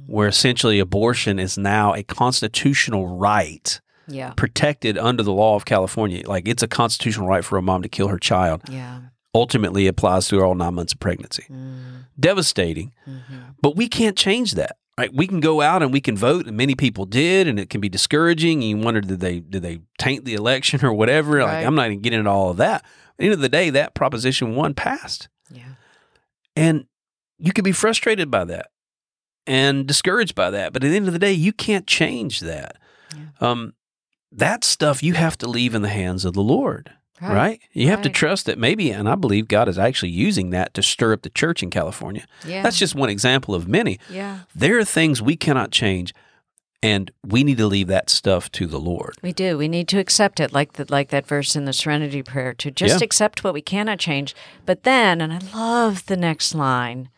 where 0.07 0.27
essentially 0.27 0.79
abortion 0.79 1.39
is 1.39 1.57
now 1.57 1.93
a 1.93 2.03
constitutional 2.03 3.07
right 3.17 3.79
Yeah. 4.07 4.31
protected 4.35 4.97
under 4.97 5.23
the 5.23 5.31
law 5.33 5.55
of 5.55 5.65
California. 5.65 6.23
Like 6.27 6.47
it's 6.47 6.63
a 6.63 6.67
constitutional 6.67 7.27
right 7.27 7.43
for 7.43 7.57
a 7.57 7.61
mom 7.61 7.81
to 7.81 7.89
kill 7.89 8.07
her 8.09 8.19
child. 8.19 8.61
Yeah. 8.69 8.99
Ultimately, 9.33 9.87
applies 9.87 10.27
to 10.29 10.41
all 10.41 10.55
nine 10.55 10.75
months 10.75 10.93
of 10.93 10.99
pregnancy. 10.99 11.43
Mm. 11.51 12.05
Devastating, 12.19 12.93
Mm-hmm. 13.09 13.35
but 13.61 13.75
we 13.75 13.89
can't 13.89 14.15
change 14.17 14.53
that. 14.53 14.77
Right? 14.97 15.13
We 15.13 15.27
can 15.27 15.41
go 15.41 15.59
out 15.59 15.83
and 15.83 15.91
we 15.91 15.99
can 15.99 16.15
vote, 16.15 16.47
and 16.47 16.55
many 16.55 16.73
people 16.73 17.05
did, 17.05 17.45
and 17.49 17.59
it 17.59 17.69
can 17.69 17.81
be 17.81 17.89
discouraging. 17.89 18.61
And 18.63 18.69
you 18.69 18.77
wonder 18.77 19.01
did 19.01 19.19
they 19.19 19.41
did 19.41 19.61
they 19.61 19.81
taint 19.97 20.23
the 20.23 20.35
election 20.35 20.85
or 20.85 20.93
whatever? 20.93 21.43
Like 21.43 21.65
I'm 21.65 21.75
not 21.75 21.87
even 21.87 21.99
getting 21.99 22.19
into 22.19 22.31
all 22.31 22.49
of 22.51 22.57
that. 22.57 22.75
At 22.85 23.17
the 23.17 23.23
end 23.25 23.33
of 23.33 23.41
the 23.41 23.49
day, 23.49 23.69
that 23.71 23.93
Proposition 23.93 24.55
One 24.55 24.73
passed. 24.73 25.27
Yeah. 25.51 25.63
And 26.55 26.85
you 27.37 27.51
can 27.51 27.65
be 27.65 27.73
frustrated 27.73 28.31
by 28.31 28.45
that 28.45 28.67
and 29.47 29.85
discouraged 29.87 30.35
by 30.35 30.49
that. 30.49 30.73
But 30.73 30.83
at 30.83 30.89
the 30.89 30.95
end 30.95 31.07
of 31.07 31.13
the 31.13 31.19
day, 31.19 31.33
you 31.33 31.53
can't 31.53 31.87
change 31.87 32.39
that. 32.41 32.77
Um, 33.39 33.73
that 34.31 34.63
stuff 34.63 35.01
you 35.03 35.13
have 35.13 35.37
to 35.39 35.47
leave 35.49 35.73
in 35.75 35.81
the 35.81 35.89
hands 35.89 36.25
of 36.25 36.33
the 36.33 36.43
Lord, 36.43 36.91
right? 37.21 37.61
You 37.71 37.87
have 37.87 38.01
to 38.01 38.09
trust 38.09 38.45
that 38.47 38.57
maybe, 38.57 38.91
and 38.91 39.07
I 39.07 39.15
believe 39.15 39.47
God 39.47 39.69
is 39.69 39.77
actually 39.77 40.09
using 40.11 40.49
that 40.49 40.73
to 40.73 40.83
stir 40.83 41.13
up 41.13 41.21
the 41.21 41.29
church 41.29 41.63
in 41.63 41.69
California. 41.69 42.25
Yeah. 42.45 42.61
That's 42.61 42.77
just 42.77 42.95
one 42.95 43.09
example 43.09 43.55
of 43.55 43.67
many. 43.67 43.99
Yeah. 44.09 44.39
There 44.53 44.77
are 44.77 44.83
things 44.83 45.21
we 45.21 45.37
cannot 45.37 45.71
change, 45.71 46.13
and 46.83 47.11
we 47.25 47.43
need 47.45 47.57
to 47.59 47.67
leave 47.67 47.87
that 47.87 48.09
stuff 48.09 48.51
to 48.53 48.67
the 48.67 48.79
Lord. 48.79 49.15
We 49.21 49.31
do. 49.31 49.57
We 49.57 49.69
need 49.69 49.87
to 49.89 49.99
accept 49.99 50.39
it, 50.41 50.51
like 50.51 50.73
the, 50.73 50.85
like 50.89 51.09
that 51.09 51.25
verse 51.25 51.55
in 51.55 51.63
the 51.65 51.73
Serenity 51.73 52.21
Prayer, 52.21 52.53
to 52.55 52.69
just 52.71 52.99
Yeah. 52.99 53.05
accept 53.05 53.43
what 53.43 53.53
we 53.53 53.61
cannot 53.61 53.99
change. 53.99 54.35
But 54.65 54.83
then, 54.83 55.21
and 55.21 55.31
I 55.31 55.39
love 55.55 56.05
the 56.07 56.17
next 56.17 56.53
line, 56.53 57.09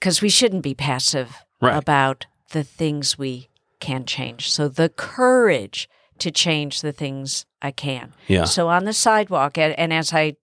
because 0.00 0.20
we 0.22 0.28
shouldn't 0.30 0.62
be 0.62 0.74
passive 0.74 1.44
Right. 1.60 1.76
about 1.76 2.26
the 2.52 2.64
things 2.64 3.18
we 3.18 3.48
can 3.80 4.06
change. 4.06 4.50
So 4.50 4.66
the 4.66 4.88
courage 4.88 5.88
to 6.18 6.30
change 6.30 6.80
the 6.80 6.92
things 6.92 7.44
I 7.60 7.70
can. 7.70 8.14
Yeah. 8.26 8.44
So 8.44 8.68
on 8.68 8.84
the 8.86 8.92
sidewalk, 8.94 9.58
and, 9.58 9.78
and 9.78 9.92
as 9.92 10.12
I 10.14 10.36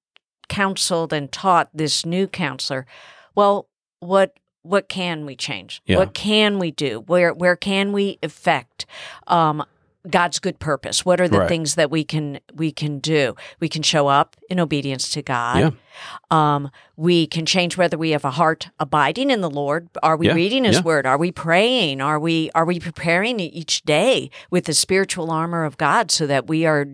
counseled 0.48 1.12
and 1.12 1.32
taught 1.32 1.70
this 1.74 2.06
new 2.06 2.28
counselor, 2.28 2.86
well, 3.36 3.68
what 4.00 4.34
what 4.62 4.90
can 4.90 5.26
we 5.26 5.36
change? 5.36 5.82
Yeah. 5.86 5.98
What 5.98 6.14
can 6.14 6.60
we 6.60 6.72
do? 6.72 7.00
Where 7.08 7.34
where 7.34 7.56
can 7.56 7.94
we 7.94 8.20
affect 8.22 8.86
um, 9.28 9.64
God's 10.10 10.40
good 10.40 10.60
purpose? 10.60 11.06
What 11.06 11.20
are 11.22 11.28
the 11.28 11.40
Right. 11.40 11.50
things 11.50 11.76
that 11.76 11.92
we 11.92 12.04
can 12.04 12.40
we 12.54 12.72
can 12.72 13.00
do? 13.00 13.36
We 13.60 13.70
can 13.70 13.82
show 13.84 14.08
up 14.08 14.36
in 14.50 14.60
obedience 14.60 15.10
to 15.12 15.22
God. 15.22 15.58
Yeah. 15.60 15.70
Um, 16.30 16.70
we 16.96 17.26
can 17.28 17.46
change 17.46 17.78
whether 17.78 17.98
we 17.98 18.12
have 18.12 18.24
a 18.26 18.32
heart 18.32 18.70
abiding 18.80 19.30
in 19.32 19.42
the 19.42 19.50
Lord. 19.50 19.90
Are 20.04 20.16
we 20.16 20.28
Yeah, 20.28 20.34
reading 20.34 20.64
His 20.64 20.78
yeah. 20.78 20.82
Word? 20.84 21.06
Are 21.06 21.18
we 21.18 21.32
praying? 21.32 22.02
Are 22.02 22.20
we 22.20 22.52
are 22.54 22.66
we 22.66 22.80
preparing 22.80 23.40
each 23.40 23.82
day 23.84 24.30
with 24.52 24.66
the 24.66 24.74
spiritual 24.74 25.32
armor 25.32 25.64
of 25.66 25.78
God 25.78 26.12
so 26.12 26.28
that 26.28 26.48
we 26.48 26.66
are 26.66 26.86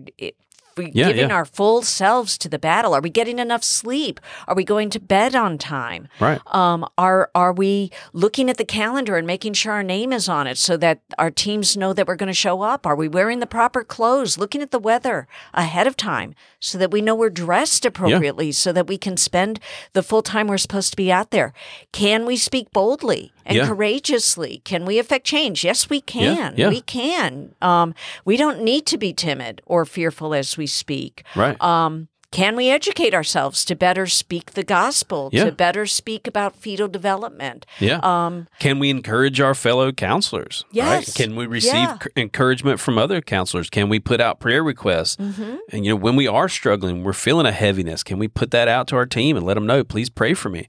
we 0.76 0.90
Yeah, 0.94 1.08
giving 1.08 1.28
yeah. 1.30 1.34
our 1.34 1.44
full 1.44 1.82
selves 1.82 2.36
to 2.38 2.48
the 2.48 2.58
battle? 2.58 2.94
Are 2.94 3.00
we 3.00 3.10
getting 3.10 3.38
enough 3.38 3.62
sleep? 3.64 4.20
Are 4.48 4.54
we 4.54 4.64
going 4.64 4.90
to 4.90 5.00
bed 5.00 5.34
on 5.34 5.58
time? 5.58 6.08
Right. 6.20 6.40
Um, 6.54 6.86
are 6.98 7.30
are 7.34 7.52
we 7.52 7.90
looking 8.12 8.48
at 8.50 8.56
the 8.56 8.64
calendar 8.64 9.16
and 9.16 9.26
making 9.26 9.54
sure 9.54 9.72
our 9.72 9.82
name 9.82 10.12
is 10.12 10.28
on 10.28 10.46
it 10.46 10.58
so 10.58 10.76
that 10.78 11.00
our 11.18 11.30
teams 11.30 11.76
know 11.76 11.92
that 11.92 12.06
we're 12.06 12.16
going 12.16 12.28
to 12.28 12.32
show 12.34 12.62
up? 12.62 12.86
Are 12.86 12.96
we 12.96 13.08
wearing 13.08 13.40
the 13.40 13.46
proper 13.46 13.82
clothes? 13.84 14.38
Looking 14.38 14.62
at 14.62 14.70
the 14.70 14.78
weather 14.78 15.26
ahead 15.52 15.86
of 15.86 15.96
time 15.96 16.34
so 16.60 16.78
that 16.78 16.90
we 16.90 17.00
know 17.02 17.14
we're 17.14 17.30
dressed 17.30 17.84
appropriately, 17.84 18.50
so 18.52 18.72
that 18.72 18.86
we 18.86 18.96
can 18.98 19.16
spend 19.16 19.60
the 19.92 20.02
full 20.02 20.22
time 20.22 20.46
we're 20.46 20.56
supposed 20.58 20.90
to 20.90 20.96
be 20.96 21.12
out 21.12 21.30
there. 21.30 21.52
Can 21.92 22.24
we 22.26 22.36
speak 22.36 22.70
boldly 22.72 23.32
and 23.44 23.56
Yeah. 23.58 23.66
courageously? 23.66 24.62
Can 24.64 24.84
we 24.86 24.98
affect 24.98 25.26
change? 25.26 25.62
Yes, 25.64 25.90
we 25.90 26.00
can. 26.00 26.54
yeah. 26.56 26.68
We 26.68 26.80
can. 26.80 27.54
Um, 27.60 27.94
we 28.24 28.36
don't 28.36 28.62
need 28.62 28.86
to 28.86 28.98
be 28.98 29.12
timid 29.12 29.60
or 29.66 29.84
fearful 29.84 30.34
as 30.34 30.56
we 30.56 30.63
speak. 30.66 31.24
Right. 31.36 31.60
Um, 31.62 32.08
can 32.30 32.56
we 32.56 32.68
educate 32.68 33.14
ourselves 33.14 33.64
to 33.66 33.76
better 33.76 34.06
speak 34.08 34.54
the 34.54 34.64
gospel, 34.64 35.30
Yeah. 35.32 35.44
to 35.44 35.52
better 35.52 35.86
speak 35.86 36.26
about 36.26 36.56
fetal 36.56 36.88
development? 36.88 37.64
yeah. 37.78 38.00
Um, 38.02 38.48
Can 38.58 38.80
we 38.80 38.90
encourage 38.90 39.40
our 39.40 39.54
fellow 39.54 39.92
counselors? 39.92 40.64
right? 40.70 40.74
Yes. 40.74 41.14
Can 41.16 41.36
we 41.36 41.46
receive 41.46 41.74
Yeah. 41.74 41.98
c- 42.02 42.08
encouragement 42.16 42.80
from 42.80 42.98
other 42.98 43.20
counselors? 43.20 43.70
Can 43.70 43.88
we 43.88 44.00
put 44.00 44.20
out 44.20 44.40
prayer 44.40 44.64
requests? 44.64 45.14
Mm-hmm. 45.14 45.54
And 45.70 45.84
you 45.84 45.92
know, 45.92 45.96
when 45.96 46.16
we 46.16 46.26
are 46.26 46.48
struggling, 46.48 47.04
we're 47.04 47.12
feeling 47.12 47.46
a 47.46 47.52
heaviness. 47.52 48.02
Can 48.02 48.18
we 48.18 48.26
put 48.26 48.50
that 48.50 48.66
out 48.66 48.88
to 48.88 48.96
our 48.96 49.06
team 49.06 49.36
and 49.36 49.46
let 49.46 49.54
them 49.54 49.64
know? 49.66 49.84
Please 49.84 50.10
pray 50.10 50.34
for 50.34 50.48
me. 50.48 50.68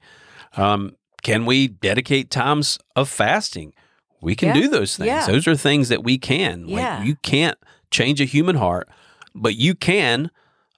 Um, 0.56 0.92
can 1.24 1.48
we 1.48 1.68
dedicate 1.68 2.30
times 2.30 2.78
of 2.96 3.10
fasting? 3.10 3.74
We 4.22 4.36
can 4.36 4.50
Yeah. 4.50 4.62
do 4.62 4.68
those 4.68 4.98
things. 4.98 5.26
Those 5.26 5.48
are 5.48 5.56
things 5.56 5.90
that 5.90 6.04
we 6.04 6.20
can. 6.20 6.68
Yeah. 6.68 6.98
Like 7.00 7.08
you 7.08 7.16
can't 7.24 7.58
change 7.90 8.22
a 8.22 8.26
human 8.26 8.58
heart, 8.58 8.88
but 9.36 9.56
you 9.56 9.76
can 9.76 10.32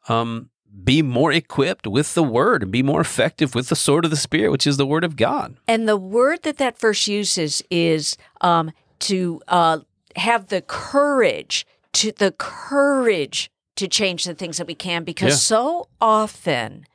um, 0.10 0.50
be 0.84 1.02
more 1.02 1.32
equipped 1.32 1.88
with 1.88 2.13
the 2.15 2.24
word 2.24 2.63
and 2.63 2.72
be 2.72 2.84
more 2.84 3.02
effective 3.02 3.56
with 3.56 3.70
the 3.70 3.76
sword 3.76 4.04
of 4.06 4.12
the 4.12 4.17
spirit, 4.17 4.52
which 4.52 4.67
is 4.67 4.78
the 4.78 4.86
word 4.86 5.04
of 5.04 5.15
God. 5.15 5.56
and 5.67 5.88
the 5.88 5.98
word 5.98 6.43
that 6.43 6.58
that 6.58 6.78
verse 6.80 7.08
uses 7.08 7.62
is 7.70 8.17
um, 8.41 8.72
to 9.00 9.41
uh, 9.48 9.80
have 10.15 10.48
the 10.48 10.62
courage 10.62 11.65
to 11.93 12.12
the 12.12 12.32
courage 12.32 13.50
to 13.76 13.88
change 13.88 14.24
the 14.26 14.34
things 14.34 14.58
that 14.58 14.67
we 14.67 14.76
can, 14.76 15.04
because 15.04 15.30
Yeah. 15.30 15.36
so 15.36 15.88
often 16.02 16.86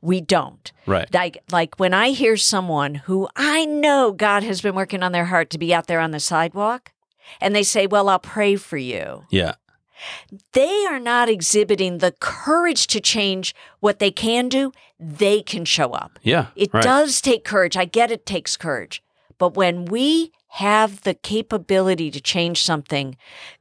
we 0.00 0.20
don't. 0.20 0.72
Right. 0.86 1.12
Like 1.12 1.38
like 1.52 1.78
when 1.78 1.92
I 1.92 2.10
hear 2.10 2.36
someone 2.36 2.94
who 2.94 3.28
I 3.36 3.64
know 3.66 4.12
God 4.12 4.42
has 4.44 4.60
been 4.60 4.74
working 4.74 5.02
on 5.02 5.12
their 5.12 5.26
heart 5.26 5.50
to 5.50 5.58
be 5.58 5.74
out 5.74 5.86
there 5.88 6.00
on 6.00 6.10
the 6.12 6.20
sidewalk, 6.20 6.92
and 7.40 7.54
they 7.54 7.62
say, 7.64 7.86
"Well, 7.86 8.08
I'll 8.08 8.18
pray 8.18 8.56
for 8.56 8.76
you." 8.78 9.24
Yeah. 9.30 9.54
They 10.52 10.86
are 10.86 11.00
not 11.00 11.28
exhibiting 11.28 11.98
the 11.98 12.12
courage 12.20 12.86
to 12.88 13.00
change 13.00 13.54
what 13.80 13.98
they 13.98 14.10
can 14.10 14.48
do, 14.48 14.72
they 14.98 15.42
can 15.42 15.64
show 15.64 15.92
up. 15.92 16.18
Yeah. 16.22 16.46
It 16.56 16.70
right. 16.72 16.82
does 16.82 17.20
take 17.20 17.44
courage. 17.44 17.76
I 17.76 17.84
get 17.84 18.10
it 18.10 18.26
takes 18.26 18.56
courage. 18.56 19.02
But 19.38 19.54
when 19.54 19.86
we 19.86 20.32
have 20.54 21.02
the 21.02 21.14
capability 21.14 22.10
to 22.10 22.20
change 22.20 22.64
something, 22.64 23.16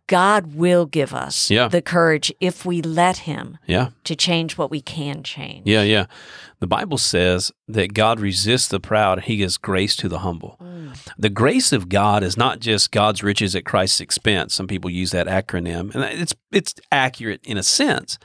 God 0.08 0.56
will 0.56 0.88
give 0.88 1.14
us 1.14 1.52
Yeah. 1.52 1.68
the 1.68 1.84
courage 1.84 2.34
if 2.40 2.66
we 2.66 2.82
let 2.82 3.18
Him 3.20 3.60
Yeah. 3.68 3.90
to 4.06 4.16
change 4.16 4.58
what 4.58 4.72
we 4.72 4.82
can 4.82 5.22
change. 5.22 5.68
Yeah, 5.68 5.84
yeah. 5.84 6.06
The 6.60 6.68
Bible 6.68 6.98
says 6.98 7.52
that 7.68 7.94
God 7.94 8.20
resists 8.20 8.68
the 8.68 8.80
proud, 8.80 9.26
he 9.26 9.38
gives 9.38 9.58
grace 9.58 9.96
to 9.98 10.10
the 10.10 10.20
humble. 10.20 10.58
Mm. 10.60 10.96
The 11.18 11.30
grace 11.30 11.72
of 11.72 11.90
God 11.90 12.24
is 12.24 12.36
not 12.38 12.60
just 12.60 12.92
God's 12.92 13.22
riches 13.22 13.56
at 13.56 13.66
Christ's 13.66 14.02
expense. 14.02 14.56
Some 14.56 14.68
people 14.68 14.90
use 14.90 15.12
that 15.12 15.28
acronym, 15.28 15.94
and 15.94 16.04
it's 16.04 16.34
it's 16.52 16.74
accurate 16.92 17.42
in 17.44 17.58
a 17.58 17.64
sense. 17.64 18.18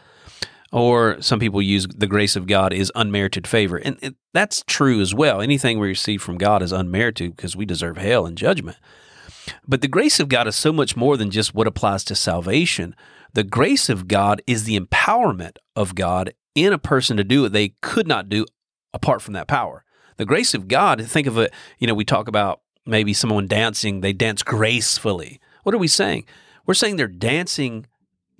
Or 0.74 1.22
some 1.22 1.38
people 1.38 1.62
use 1.62 1.86
the 1.86 2.08
grace 2.08 2.34
of 2.34 2.48
God 2.48 2.72
is 2.72 2.90
unmerited 2.96 3.46
favor, 3.46 3.76
and 3.76 3.96
it, 4.02 4.16
that's 4.32 4.64
true 4.66 5.00
as 5.00 5.14
well. 5.14 5.40
Anything 5.40 5.78
we 5.78 5.86
receive 5.86 6.20
from 6.20 6.36
God 6.36 6.62
is 6.62 6.72
unmerited 6.72 7.36
because 7.36 7.54
we 7.54 7.64
deserve 7.64 7.96
hell 7.96 8.26
and 8.26 8.36
judgment. 8.36 8.76
But 9.68 9.82
the 9.82 9.88
grace 9.88 10.18
of 10.18 10.28
God 10.28 10.48
is 10.48 10.56
so 10.56 10.72
much 10.72 10.96
more 10.96 11.16
than 11.16 11.30
just 11.30 11.54
what 11.54 11.68
applies 11.68 12.02
to 12.04 12.16
salvation. 12.16 12.96
The 13.34 13.44
grace 13.44 13.88
of 13.88 14.08
God 14.08 14.42
is 14.48 14.64
the 14.64 14.76
empowerment 14.76 15.58
of 15.76 15.94
God 15.94 16.34
in 16.56 16.72
a 16.72 16.78
person 16.78 17.16
to 17.18 17.24
do 17.24 17.42
what 17.42 17.52
they 17.52 17.74
could 17.80 18.08
not 18.08 18.28
do 18.28 18.44
apart 18.92 19.22
from 19.22 19.34
that 19.34 19.46
power. 19.46 19.84
The 20.16 20.26
grace 20.26 20.54
of 20.54 20.66
God, 20.66 21.04
think 21.06 21.28
of 21.28 21.38
it, 21.38 21.54
you 21.78 21.86
know, 21.86 21.94
we 21.94 22.04
talk 22.04 22.26
about 22.26 22.62
maybe 22.84 23.12
someone 23.12 23.46
dancing, 23.46 24.00
they 24.00 24.12
dance 24.12 24.42
gracefully. 24.42 25.40
What 25.62 25.72
are 25.72 25.78
we 25.78 25.86
saying? 25.86 26.24
We're 26.66 26.74
saying 26.74 26.96
they're 26.96 27.06
dancing 27.06 27.86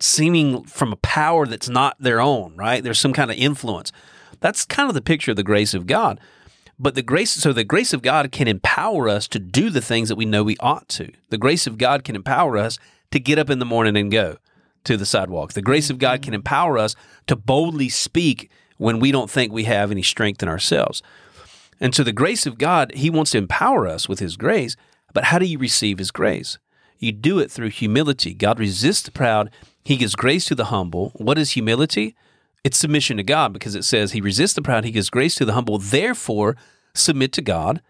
seeming 0.05 0.65
from 0.65 0.93
a 0.93 0.97
power 0.97 1.47
that's 1.47 1.69
not 1.69 1.97
their 1.99 2.21
own, 2.21 2.55
right? 2.57 2.83
There's 2.83 3.01
some 3.01 3.13
kind 3.13 3.31
of 3.31 3.37
influence. 3.37 3.93
That's 4.41 4.65
kind 4.65 4.89
of 4.89 4.95
the 4.95 5.03
picture 5.03 5.33
of 5.33 5.37
the 5.37 5.43
grace 5.43 5.75
of 5.75 5.87
God. 5.87 6.21
But 6.79 6.95
the 6.95 7.03
grace, 7.03 7.31
so 7.31 7.53
the 7.53 7.65
grace 7.65 7.93
of 7.93 8.03
God 8.03 8.33
can 8.33 8.49
empower 8.49 9.09
us 9.09 9.29
to 9.29 9.39
do 9.39 9.71
the 9.71 9.81
things 9.81 10.09
that 10.09 10.17
we 10.17 10.25
know 10.25 10.43
we 10.43 10.57
ought 10.59 10.89
to. 10.91 11.13
The 11.31 11.39
grace 11.39 11.67
of 11.67 11.79
God 11.79 12.05
can 12.05 12.17
empower 12.17 12.59
us 12.59 12.79
to 13.13 13.21
get 13.21 13.39
up 13.39 13.49
in 13.49 13.61
the 13.61 13.65
morning 13.65 13.97
and 13.97 14.11
go 14.11 14.39
to 14.85 14.97
the 14.97 15.07
sidewalk. 15.07 15.53
The 15.53 15.63
grace 15.63 15.89
of 15.89 15.99
God 15.99 16.21
can 16.21 16.31
mm-hmm. 16.31 16.37
empower 16.37 16.79
us 16.79 16.97
to 17.27 17.37
boldly 17.37 17.89
speak 17.89 18.51
when 18.77 18.99
we 18.99 19.13
don't 19.13 19.31
think 19.31 19.53
we 19.53 19.65
have 19.65 19.91
any 19.91 20.03
strength 20.03 20.43
in 20.43 20.49
ourselves. 20.49 21.03
And 21.81 21.95
so 21.95 22.03
the 22.03 22.13
grace 22.13 22.45
of 22.45 22.59
God, 22.59 22.93
He 22.95 23.11
wants 23.11 23.31
to 23.33 23.39
empower 23.39 23.87
us 23.87 24.09
with 24.09 24.19
His 24.19 24.37
grace. 24.37 24.77
But 25.13 25.25
how 25.25 25.39
do 25.39 25.47
you 25.47 25.59
receive 25.59 25.99
His 25.99 26.11
grace? 26.11 26.59
You 26.99 27.13
do 27.13 27.39
it 27.39 27.51
through 27.51 27.71
humility. 27.71 28.35
God 28.35 28.59
resists 28.59 29.03
the 29.03 29.11
proud, 29.11 29.51
He 29.85 29.97
gives 29.97 30.15
grace 30.15 30.47
to 30.47 30.55
the 30.55 30.67
humble. 30.67 31.13
What 31.17 31.39
is 31.39 31.53
humility? 31.53 32.17
It's 32.65 32.79
submission 32.79 33.19
to 33.19 33.23
God 33.23 33.53
because 33.53 33.75
it 33.75 33.85
says 33.85 34.13
He 34.13 34.21
resists 34.21 34.55
the 34.55 34.63
proud, 34.63 34.85
He 34.85 34.91
gives 34.91 35.11
grace 35.11 35.35
to 35.37 35.45
the 35.45 35.53
humble. 35.53 35.79
Therefore, 35.79 36.57
submit 36.95 37.33
to 37.35 37.43
God, 37.43 37.83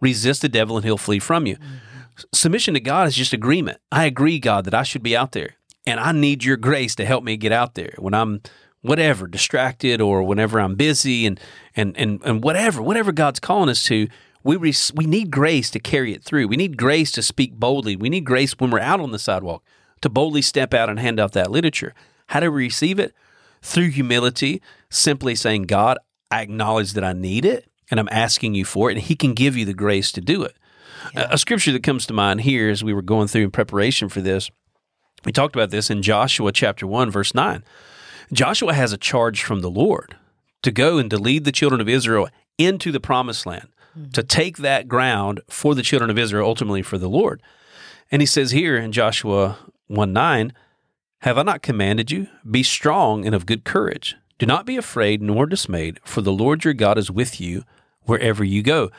resist 0.00 0.42
the 0.42 0.48
devil, 0.48 0.76
and 0.76 0.84
He'll 0.84 0.98
flee 0.98 1.18
from 1.18 1.46
you. 1.46 1.56
Mm-hmm. 1.56 2.24
Submission 2.34 2.74
to 2.74 2.80
God 2.80 3.08
is 3.08 3.14
just 3.14 3.32
agreement. 3.32 3.78
I 3.90 4.04
agree, 4.04 4.38
God, 4.38 4.64
that 4.66 4.74
I 4.74 4.82
should 4.82 5.02
be 5.02 5.16
out 5.16 5.32
there, 5.32 5.54
and 5.86 5.98
I 5.98 6.12
need 6.12 6.44
your 6.44 6.56
grace 6.56 6.94
to 6.96 7.06
help 7.06 7.24
me 7.24 7.36
get 7.36 7.52
out 7.52 7.74
there 7.74 7.94
when 7.98 8.12
I'm 8.12 8.42
whatever 8.82 9.26
distracted 9.26 10.00
or 10.00 10.22
whenever 10.22 10.60
I'm 10.60 10.74
busy 10.74 11.26
and 11.26 11.40
and 11.74 11.96
and 11.96 12.20
and 12.24 12.44
whatever 12.44 12.82
whatever 12.82 13.12
God's 13.12 13.40
calling 13.40 13.70
us 13.70 13.82
to. 13.84 14.08
We 14.44 14.56
re- 14.56 14.74
we 14.94 15.04
need 15.04 15.30
grace 15.30 15.68
to 15.70 15.80
carry 15.80 16.12
it 16.12 16.22
through. 16.22 16.46
We 16.46 16.56
need 16.56 16.76
grace 16.76 17.10
to 17.12 17.22
speak 17.22 17.54
boldly. 17.54 17.96
We 17.96 18.08
need 18.08 18.24
grace 18.24 18.52
when 18.58 18.70
we're 18.70 18.78
out 18.80 19.00
on 19.00 19.10
the 19.10 19.18
sidewalk 19.18 19.62
to 20.02 20.08
boldly 20.08 20.42
step 20.42 20.74
out 20.74 20.88
and 20.88 20.98
hand 20.98 21.20
out 21.20 21.32
that 21.32 21.50
literature. 21.50 21.94
How 22.28 22.40
do 22.40 22.50
we 22.50 22.64
receive 22.64 22.98
it? 22.98 23.14
Through 23.62 23.90
humility, 23.90 24.62
simply 24.90 25.34
saying, 25.34 25.64
God, 25.64 25.98
I 26.30 26.42
acknowledge 26.42 26.92
that 26.92 27.04
I 27.04 27.12
need 27.12 27.44
it 27.44 27.68
and 27.90 27.98
I'm 27.98 28.08
asking 28.10 28.54
you 28.54 28.64
for 28.64 28.90
it, 28.90 28.98
and 28.98 29.02
He 29.02 29.16
can 29.16 29.34
give 29.34 29.56
you 29.56 29.64
the 29.64 29.74
grace 29.74 30.12
to 30.12 30.20
do 30.20 30.42
it. 30.42 30.56
A- 31.16 31.28
A 31.32 31.38
scripture 31.38 31.72
that 31.72 31.82
comes 31.82 32.06
to 32.06 32.12
mind 32.12 32.42
here 32.42 32.68
as 32.68 32.84
we 32.84 32.92
were 32.92 33.02
going 33.02 33.28
through 33.28 33.44
in 33.44 33.50
preparation 33.50 34.08
for 34.08 34.20
this, 34.20 34.50
we 35.24 35.32
talked 35.32 35.56
about 35.56 35.70
this 35.70 35.90
in 35.90 36.02
Joshua 36.02 36.52
chapter 36.52 36.86
1, 36.86 37.10
verse 37.10 37.34
9. 37.34 37.64
Joshua 38.32 38.74
has 38.74 38.92
a 38.92 38.98
charge 38.98 39.42
from 39.42 39.60
the 39.60 39.70
Lord 39.70 40.16
to 40.62 40.70
go 40.70 40.98
and 40.98 41.10
to 41.10 41.16
lead 41.16 41.44
the 41.44 41.52
children 41.52 41.80
of 41.80 41.88
Israel 41.88 42.28
into 42.58 42.92
the 42.92 43.00
promised 43.00 43.46
land, 43.46 43.68
mm-hmm. 43.98 44.10
to 44.10 44.22
take 44.22 44.58
that 44.58 44.86
ground 44.86 45.40
for 45.48 45.74
the 45.74 45.82
children 45.82 46.10
of 46.10 46.18
Israel, 46.18 46.46
ultimately 46.46 46.82
for 46.82 46.98
the 46.98 47.08
Lord. 47.08 47.42
And 48.10 48.22
he 48.22 48.26
says 48.26 48.50
here 48.50 48.76
in 48.76 48.92
Joshua 48.92 49.58
1 49.88 50.12
9, 50.12 50.52
Have 51.20 51.38
I 51.38 51.42
not 51.42 51.62
commanded 51.62 52.10
you? 52.10 52.28
Be 52.48 52.62
strong 52.62 53.26
and 53.26 53.34
of 53.34 53.46
good 53.46 53.64
courage. 53.64 54.16
Do 54.38 54.46
not 54.46 54.66
be 54.66 54.76
afraid 54.76 55.20
nor 55.20 55.46
dismayed, 55.46 55.98
for 56.04 56.20
the 56.20 56.32
Lord 56.32 56.64
your 56.64 56.74
God 56.74 56.96
is 56.96 57.10
with 57.10 57.40
you 57.40 57.64
wherever 58.02 58.44
you 58.44 58.62
go. 58.62 58.90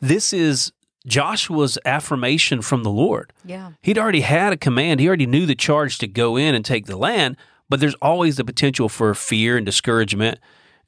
This 0.00 0.32
is 0.32 0.72
Joshua's 1.06 1.78
affirmation 1.84 2.62
from 2.62 2.82
the 2.82 2.90
Lord. 2.90 3.32
Yeah. 3.44 3.72
He'd 3.82 3.98
already 3.98 4.22
had 4.22 4.52
a 4.52 4.56
command. 4.56 5.00
He 5.00 5.06
already 5.06 5.26
knew 5.26 5.46
the 5.46 5.54
charge 5.54 5.98
to 5.98 6.08
go 6.08 6.36
in 6.36 6.54
and 6.54 6.64
take 6.64 6.86
the 6.86 6.96
land, 6.96 7.36
but 7.68 7.80
there's 7.80 7.94
always 7.96 8.36
the 8.36 8.44
potential 8.44 8.88
for 8.88 9.14
fear 9.14 9.56
and 9.56 9.66
discouragement 9.66 10.38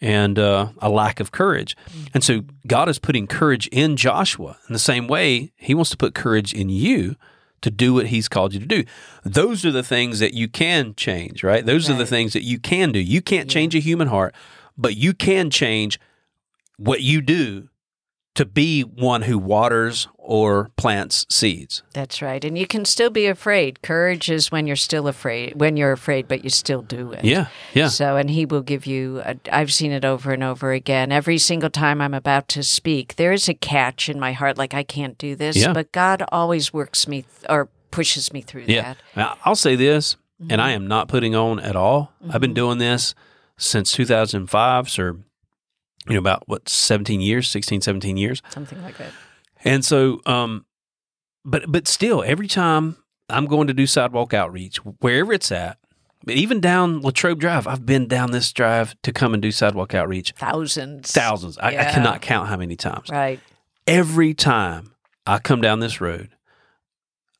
and 0.01 0.39
uh, 0.39 0.69
a 0.79 0.89
lack 0.89 1.21
of 1.21 1.33
courage. 1.33 1.77
And 2.15 2.23
so 2.23 2.43
God 2.67 2.89
is 2.89 2.99
putting 2.99 3.27
courage 3.27 3.67
in 3.69 3.97
Joshua. 3.97 4.57
In 4.69 4.73
the 4.73 4.79
same 4.79 5.07
way, 5.07 5.53
He 5.57 5.75
wants 5.75 5.91
to 5.91 5.97
put 5.97 6.15
courage 6.15 6.55
in 6.55 6.69
you 6.69 7.17
to 7.63 7.71
do 7.71 7.95
what 7.95 8.07
He's 8.07 8.29
called 8.29 8.55
you 8.55 8.61
to 8.61 8.67
do. 8.67 8.85
Those 9.25 9.65
are 9.65 9.73
the 9.73 9.83
things 9.83 10.19
that 10.21 10.35
you 10.35 10.49
can 10.49 10.95
change, 10.95 11.43
right? 11.43 11.65
Those 11.65 11.91
are 11.91 11.95
the 11.95 12.07
things 12.07 12.33
that 12.33 12.43
you 12.43 12.59
can 12.59 12.93
do. 12.93 13.01
You 13.01 13.21
can't 13.21 13.51
change 13.51 13.75
a 13.75 13.81
human 13.81 14.09
heart, 14.09 14.35
but 14.77 14.97
you 14.97 15.13
can 15.13 15.51
change 15.51 15.99
what 16.77 17.03
you 17.03 17.21
do 17.21 17.69
to 18.39 18.45
be 18.45 18.83
one 18.83 19.23
who 19.23 19.37
waters 19.37 20.07
or 20.17 20.71
plants 20.77 21.27
seeds. 21.29 21.83
That's 21.93 22.23
right. 22.23 22.45
And 22.45 22.57
you 22.57 22.69
can 22.69 22.85
still 22.85 23.11
be 23.11 23.27
afraid. 23.27 23.83
Courage 23.83 24.31
is 24.31 24.53
when 24.53 24.69
you're 24.69 24.77
still 24.77 25.09
afraid, 25.09 25.57
when 25.57 25.77
you're 25.77 25.91
afraid, 25.91 26.29
but 26.29 26.45
you 26.45 26.51
still 26.51 26.83
do 26.83 27.11
it. 27.11 27.25
Yeah, 27.25 27.49
yeah. 27.75 27.89
So, 27.89 28.15
and 28.15 28.31
he 28.31 28.47
will 28.47 28.63
give 28.63 28.87
you, 28.87 29.21
i 29.23 29.41
I've 29.51 29.73
seen 29.73 29.91
it 29.91 30.05
over 30.05 30.31
and 30.31 30.45
over 30.45 30.71
again. 30.71 31.11
Every 31.11 31.37
single 31.39 31.69
time 31.69 32.01
I'm 32.01 32.15
about 32.15 32.47
to 32.51 32.63
speak, 32.63 33.17
there 33.17 33.33
is 33.33 33.49
a 33.49 33.55
catch 33.55 34.09
in 34.09 34.21
my 34.21 34.31
heart, 34.35 34.57
like 34.57 34.73
I 34.73 34.85
can't 34.85 35.19
do 35.19 35.35
this, 35.35 35.57
Yeah. 35.57 35.73
but 35.73 35.91
God 35.91 36.23
always 36.31 36.73
works 36.73 37.09
me 37.09 37.23
th- 37.23 37.47
or 37.49 37.69
pushes 37.91 38.33
me 38.33 38.41
through 38.41 38.67
Yeah. 38.69 38.83
that. 38.83 38.97
Now, 39.17 39.37
I'll 39.45 39.57
say 39.57 39.75
this, 39.75 40.15
and 40.39 40.51
Mm-hmm. 40.53 40.61
I 40.61 40.71
am 40.71 40.87
not 40.87 41.09
putting 41.09 41.35
on 41.35 41.59
at 41.59 41.75
all. 41.75 42.13
I've 42.31 42.41
been 42.41 42.55
doing 42.55 42.79
this 42.79 43.17
since 43.57 43.91
2005, 43.91 44.89
so 44.89 45.17
you 46.09 46.15
know 46.15 46.19
about 46.21 46.49
what 46.49 46.69
17 46.69 47.21
years, 47.21 47.49
16, 47.49 47.81
17 47.83 48.17
years. 48.17 48.43
Something 48.51 48.83
like 48.83 48.97
that. 48.99 49.13
And 49.65 49.85
so 49.85 50.21
um 50.27 50.65
but 51.45 51.71
but 51.71 51.87
still 51.89 52.23
every 52.25 52.49
time 52.49 52.97
I'm 53.29 53.47
going 53.47 53.67
to 53.67 53.75
do 53.75 53.87
sidewalk 53.87 54.33
outreach 54.33 54.77
wherever 54.79 55.33
it's 55.33 55.53
at, 55.53 55.79
even 56.27 56.61
down 56.61 57.01
Latrobe 57.03 57.39
Drive, 57.39 57.67
I've 57.67 57.85
been 57.87 58.07
down 58.09 58.31
this 58.33 58.53
drive 58.53 58.95
to 59.03 59.13
come 59.13 59.35
and 59.35 59.43
do 59.43 59.53
sidewalk 59.53 59.95
outreach 59.95 60.33
Thousands. 60.37 61.13
thousands. 61.13 61.59
I, 61.59 61.69
I 61.69 61.85
cannot 61.93 62.23
count 62.23 62.49
how 62.49 62.57
many 62.57 62.75
times. 62.77 63.09
Right. 63.11 63.39
Every 63.87 64.35
time 64.35 64.95
I 65.27 65.39
come 65.39 65.61
down 65.61 65.81
this 65.81 66.01
road, 66.01 66.31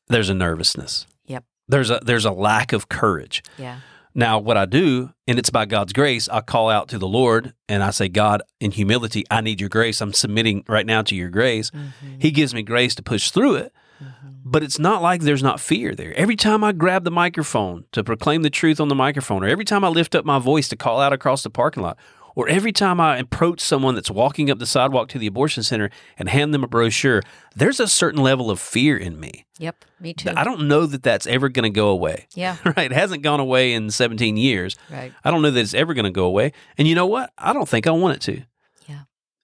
there's 0.07 0.29
a 0.29 0.33
nervousness. 0.33 1.05
Yep. 1.25 1.43
There's 1.67 1.89
a 1.89 1.99
there's 2.03 2.25
a 2.25 2.31
lack 2.31 2.73
of 2.73 2.89
courage. 2.89 3.43
Yeah. 3.57 3.79
Now, 4.15 4.39
what 4.39 4.57
I 4.57 4.65
do, 4.65 5.13
and 5.27 5.37
it's 5.37 5.49
by 5.49 5.65
God's 5.65 5.93
grace, 5.93 6.27
I 6.29 6.41
call 6.41 6.69
out 6.69 6.89
to 6.89 6.97
the 6.97 7.07
Lord 7.07 7.53
and 7.67 7.83
I 7.83 7.91
say, 7.91 8.09
God, 8.09 8.41
in 8.59 8.71
humility, 8.71 9.23
I 9.29 9.41
need 9.41 9.59
your 9.61 9.69
grace. 9.69 10.01
I'm 10.01 10.13
submitting 10.13 10.63
right 10.67 10.85
now 10.85 11.03
to 11.03 11.15
your 11.15 11.29
grace. 11.29 11.69
Mm-hmm. 11.69 12.19
He 12.19 12.31
gives 12.31 12.53
me 12.53 12.63
grace 12.63 12.95
to 12.95 13.03
push 13.03 13.29
through 13.31 13.55
it. 13.55 13.73
Mm-hmm. 14.03 14.29
But 14.45 14.63
it's 14.63 14.79
not 14.79 15.01
like 15.01 15.21
there's 15.21 15.43
not 15.43 15.59
fear 15.59 15.93
there. 15.93 16.13
Every 16.15 16.35
time 16.35 16.63
I 16.63 16.71
grab 16.71 17.03
the 17.03 17.11
microphone 17.11 17.85
to 17.91 18.03
proclaim 18.03 18.41
the 18.41 18.49
truth 18.49 18.79
on 18.79 18.87
the 18.87 18.95
microphone, 18.95 19.43
or 19.43 19.47
every 19.47 19.65
time 19.65 19.83
I 19.83 19.89
lift 19.89 20.15
up 20.15 20.25
my 20.25 20.39
voice 20.39 20.67
to 20.69 20.75
call 20.75 20.99
out 20.99 21.13
across 21.13 21.43
the 21.43 21.49
parking 21.49 21.83
lot, 21.83 21.97
or 22.35 22.47
every 22.47 22.71
time 22.71 22.99
I 22.99 23.17
approach 23.17 23.59
someone 23.59 23.95
that's 23.95 24.11
walking 24.11 24.49
up 24.49 24.59
the 24.59 24.65
sidewalk 24.65 25.09
to 25.09 25.19
the 25.19 25.27
abortion 25.27 25.63
center 25.63 25.89
and 26.17 26.29
hand 26.29 26.53
them 26.53 26.63
a 26.63 26.67
brochure, 26.67 27.21
there's 27.55 27.79
a 27.79 27.87
certain 27.87 28.21
level 28.21 28.49
of 28.49 28.59
fear 28.59 28.97
in 28.97 29.19
me. 29.19 29.45
Yep. 29.57 29.85
Me 29.99 30.13
too. 30.13 30.31
I 30.35 30.43
don't 30.43 30.67
know 30.67 30.85
that 30.85 31.03
that's 31.03 31.27
ever 31.27 31.49
going 31.49 31.63
to 31.63 31.75
go 31.75 31.89
away. 31.89 32.27
Yeah. 32.33 32.57
right. 32.65 32.91
It 32.91 32.93
hasn't 32.93 33.23
gone 33.23 33.39
away 33.39 33.73
in 33.73 33.91
17 33.91 34.37
years. 34.37 34.77
Right. 34.89 35.11
I 35.23 35.31
don't 35.31 35.41
know 35.41 35.51
that 35.51 35.59
it's 35.59 35.73
ever 35.73 35.93
going 35.93 36.05
to 36.05 36.11
go 36.11 36.25
away. 36.25 36.53
And 36.77 36.87
you 36.87 36.95
know 36.95 37.07
what? 37.07 37.31
I 37.37 37.51
don't 37.51 37.67
think 37.67 37.87
I 37.87 37.91
want 37.91 38.15
it 38.15 38.21
to. 38.21 38.43
Yeah. 38.87 39.01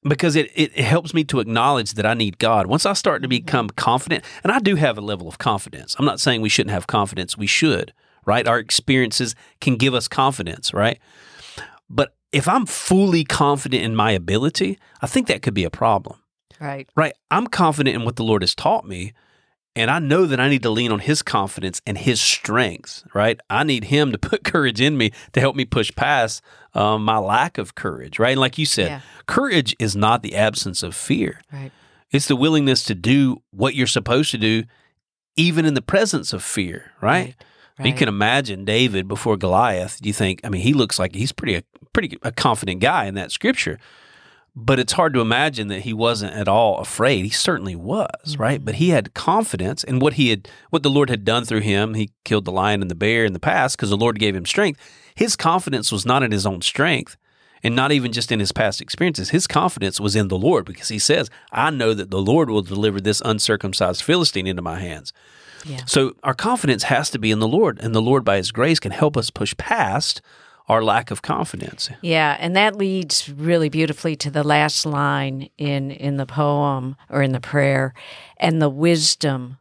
Because 0.07 0.35
it, 0.35 0.51
it, 0.55 0.77
helps 0.77 1.13
me 1.13 1.23
to 1.25 1.39
acknowledge 1.39 1.93
that 1.95 2.05
I 2.05 2.13
need 2.13 2.37
God. 2.37 2.67
Once 2.67 2.85
I 2.85 2.93
start 2.93 3.21
to 3.23 3.27
Mm-hmm. 3.27 3.45
become 3.45 3.69
confident, 3.71 4.23
and 4.43 4.51
I 4.51 4.59
do 4.59 4.75
have 4.75 4.97
a 4.97 5.01
level 5.01 5.27
of 5.27 5.37
confidence. 5.37 5.95
I'm 5.99 6.05
not 6.05 6.19
saying 6.19 6.41
we 6.41 6.49
shouldn't 6.49 6.73
have 6.73 6.87
confidence. 6.87 7.37
We 7.37 7.47
should, 7.47 7.91
right? 8.25 8.47
Our 8.47 8.59
experiences 8.59 9.35
can 9.59 9.75
give 9.75 9.93
us 9.93 10.07
confidence, 10.07 10.73
right? 10.73 10.99
But 11.89 12.15
if 12.35 12.47
I'm 12.47 12.65
fully 12.65 13.23
confident 13.23 13.83
in 13.83 13.95
my 13.95 14.11
ability, 14.11 14.77
I 15.01 15.07
think 15.07 15.27
that 15.27 15.41
could 15.41 15.53
be 15.53 15.63
a 15.63 15.69
problem 15.69 16.19
Right. 16.59 16.87
right? 16.95 17.13
I'm 17.31 17.47
confident 17.47 17.95
in 17.95 18.03
what 18.05 18.15
the 18.17 18.23
Lord 18.23 18.41
has 18.43 18.53
taught 18.55 18.85
me, 18.87 19.13
and 19.75 19.89
I 19.91 19.99
know 19.99 20.25
that 20.25 20.39
I 20.39 20.47
need 20.49 20.63
to 20.63 20.69
lean 20.69 20.91
on 20.91 20.99
His 20.99 21.21
confidence 21.21 21.81
and 21.87 21.97
His 21.97 22.19
strength, 22.21 23.03
right? 23.13 23.39
I 23.49 23.63
need 23.63 23.85
Him 23.85 24.11
to 24.11 24.17
put 24.29 24.43
courage 24.43 24.79
in 24.81 24.97
me 24.97 25.11
to 25.33 25.39
help 25.39 25.55
me 25.55 25.65
push 25.65 25.91
past 25.95 26.41
um, 26.73 27.03
my 27.05 27.17
lack 27.17 27.57
of 27.57 27.75
courage, 27.75 28.19
right? 28.19 28.31
And 28.31 28.39
like 28.39 28.57
you 28.57 28.65
said, 28.65 28.87
Yeah. 28.87 29.01
courage 29.27 29.75
is 29.79 29.95
not 29.95 30.21
the 30.23 30.35
absence 30.35 30.83
of 30.83 30.93
fear. 30.95 31.41
Right. 31.51 31.71
It's 32.11 32.27
the 32.27 32.35
willingness 32.35 32.83
to 32.85 32.95
do 32.95 33.41
what 33.51 33.75
you're 33.75 33.87
supposed 33.87 34.31
to 34.31 34.37
do, 34.37 34.63
even 35.37 35.65
in 35.65 35.73
the 35.73 35.81
presence 35.81 36.33
of 36.33 36.43
fear, 36.43 36.91
right? 37.01 37.35
You 37.79 37.85
Right. 37.91 37.97
can 37.97 38.07
imagine 38.07 38.63
David 38.63 39.05
before 39.09 39.35
Goliath. 39.35 39.99
You 40.01 40.13
think, 40.13 40.39
I 40.45 40.49
mean, 40.49 40.61
he 40.61 40.71
looks 40.73 40.97
like 40.97 41.13
he's 41.13 41.33
pretty 41.33 41.61
pretty 41.95 42.17
a 42.21 42.31
confident 42.31 42.81
guy 42.81 43.05
in 43.05 43.15
that 43.15 43.31
scripture, 43.31 43.79
but 44.53 44.79
it's 44.79 44.93
hard 44.93 45.13
to 45.13 45.21
imagine 45.21 45.69
that 45.69 45.81
he 45.81 45.93
wasn't 45.93 46.33
at 46.33 46.47
all 46.47 46.77
afraid. 46.79 47.23
He 47.23 47.29
certainly 47.29 47.75
was, 47.75 48.37
right? 48.37 48.59
Mm-hmm. 48.59 48.65
But 48.65 48.75
he 48.75 48.89
had 48.89 49.13
confidence 49.13 49.83
in 49.83 49.99
what 49.99 50.13
he 50.13 50.29
had, 50.29 50.49
what 50.69 50.83
the 50.83 50.89
Lord 50.89 51.09
had 51.09 51.23
done 51.23 51.45
through 51.45 51.61
him. 51.61 51.93
He 51.93 52.11
killed 52.25 52.43
the 52.43 52.51
lion 52.51 52.81
and 52.81 52.91
the 52.91 52.95
bear 52.95 53.23
in 53.23 53.31
the 53.33 53.39
past 53.39 53.77
because 53.77 53.89
the 53.89 53.97
Lord 53.97 54.19
gave 54.19 54.35
him 54.35 54.45
strength. 54.45 54.79
His 55.15 55.37
confidence 55.37 55.89
was 55.89 56.05
not 56.05 56.21
in 56.21 56.31
his 56.31 56.45
own 56.45 56.61
strength. 56.61 57.17
And 57.63 57.75
not 57.75 57.91
even 57.91 58.11
just 58.11 58.31
in 58.31 58.39
his 58.39 58.51
past 58.51 58.79
experiences. 58.79 59.31
His 59.31 59.47
confidence 59.47 59.99
was 59.99 60.15
in 60.15 60.27
the 60.27 60.37
Lord 60.37 60.65
because 60.65 60.89
he 60.89 60.99
says, 60.99 61.31
I 61.51 61.71
know 61.71 61.95
that 61.95 62.11
the 62.11 62.21
Lord 62.21 62.47
will 62.47 62.61
deliver 62.61 63.01
this 63.01 63.23
uncircumcised 63.25 64.03
Philistine 64.03 64.45
into 64.45 64.61
my 64.61 64.79
hands. 64.79 65.11
Yeah. 65.65 65.79
So 65.87 66.13
our 66.21 66.35
confidence 66.35 66.83
has 66.83 67.09
to 67.09 67.17
be 67.17 67.31
in 67.31 67.39
the 67.39 67.47
Lord, 67.47 67.79
and 67.81 67.95
the 67.95 68.03
Lord, 68.03 68.23
by 68.23 68.37
His 68.37 68.51
grace, 68.51 68.79
can 68.79 68.91
help 68.91 69.17
us 69.17 69.31
push 69.31 69.57
past 69.57 70.21
our 70.67 70.83
lack 70.83 71.11
of 71.11 71.21
confidence. 71.21 71.89
Yeah, 72.01 72.37
and 72.39 72.55
that 72.55 72.75
leads 72.75 73.29
really 73.29 73.69
beautifully 73.69 74.15
to 74.17 74.31
the 74.31 74.43
last 74.43 74.85
line 74.85 75.49
in 75.57 75.91
in 75.91 76.17
the 76.17 76.25
poem 76.25 76.95
or 77.09 77.21
in 77.21 77.31
the 77.31 77.39
prayer, 77.39 77.93
and 78.37 78.61
the 78.61 78.69
wisdom 78.69 79.57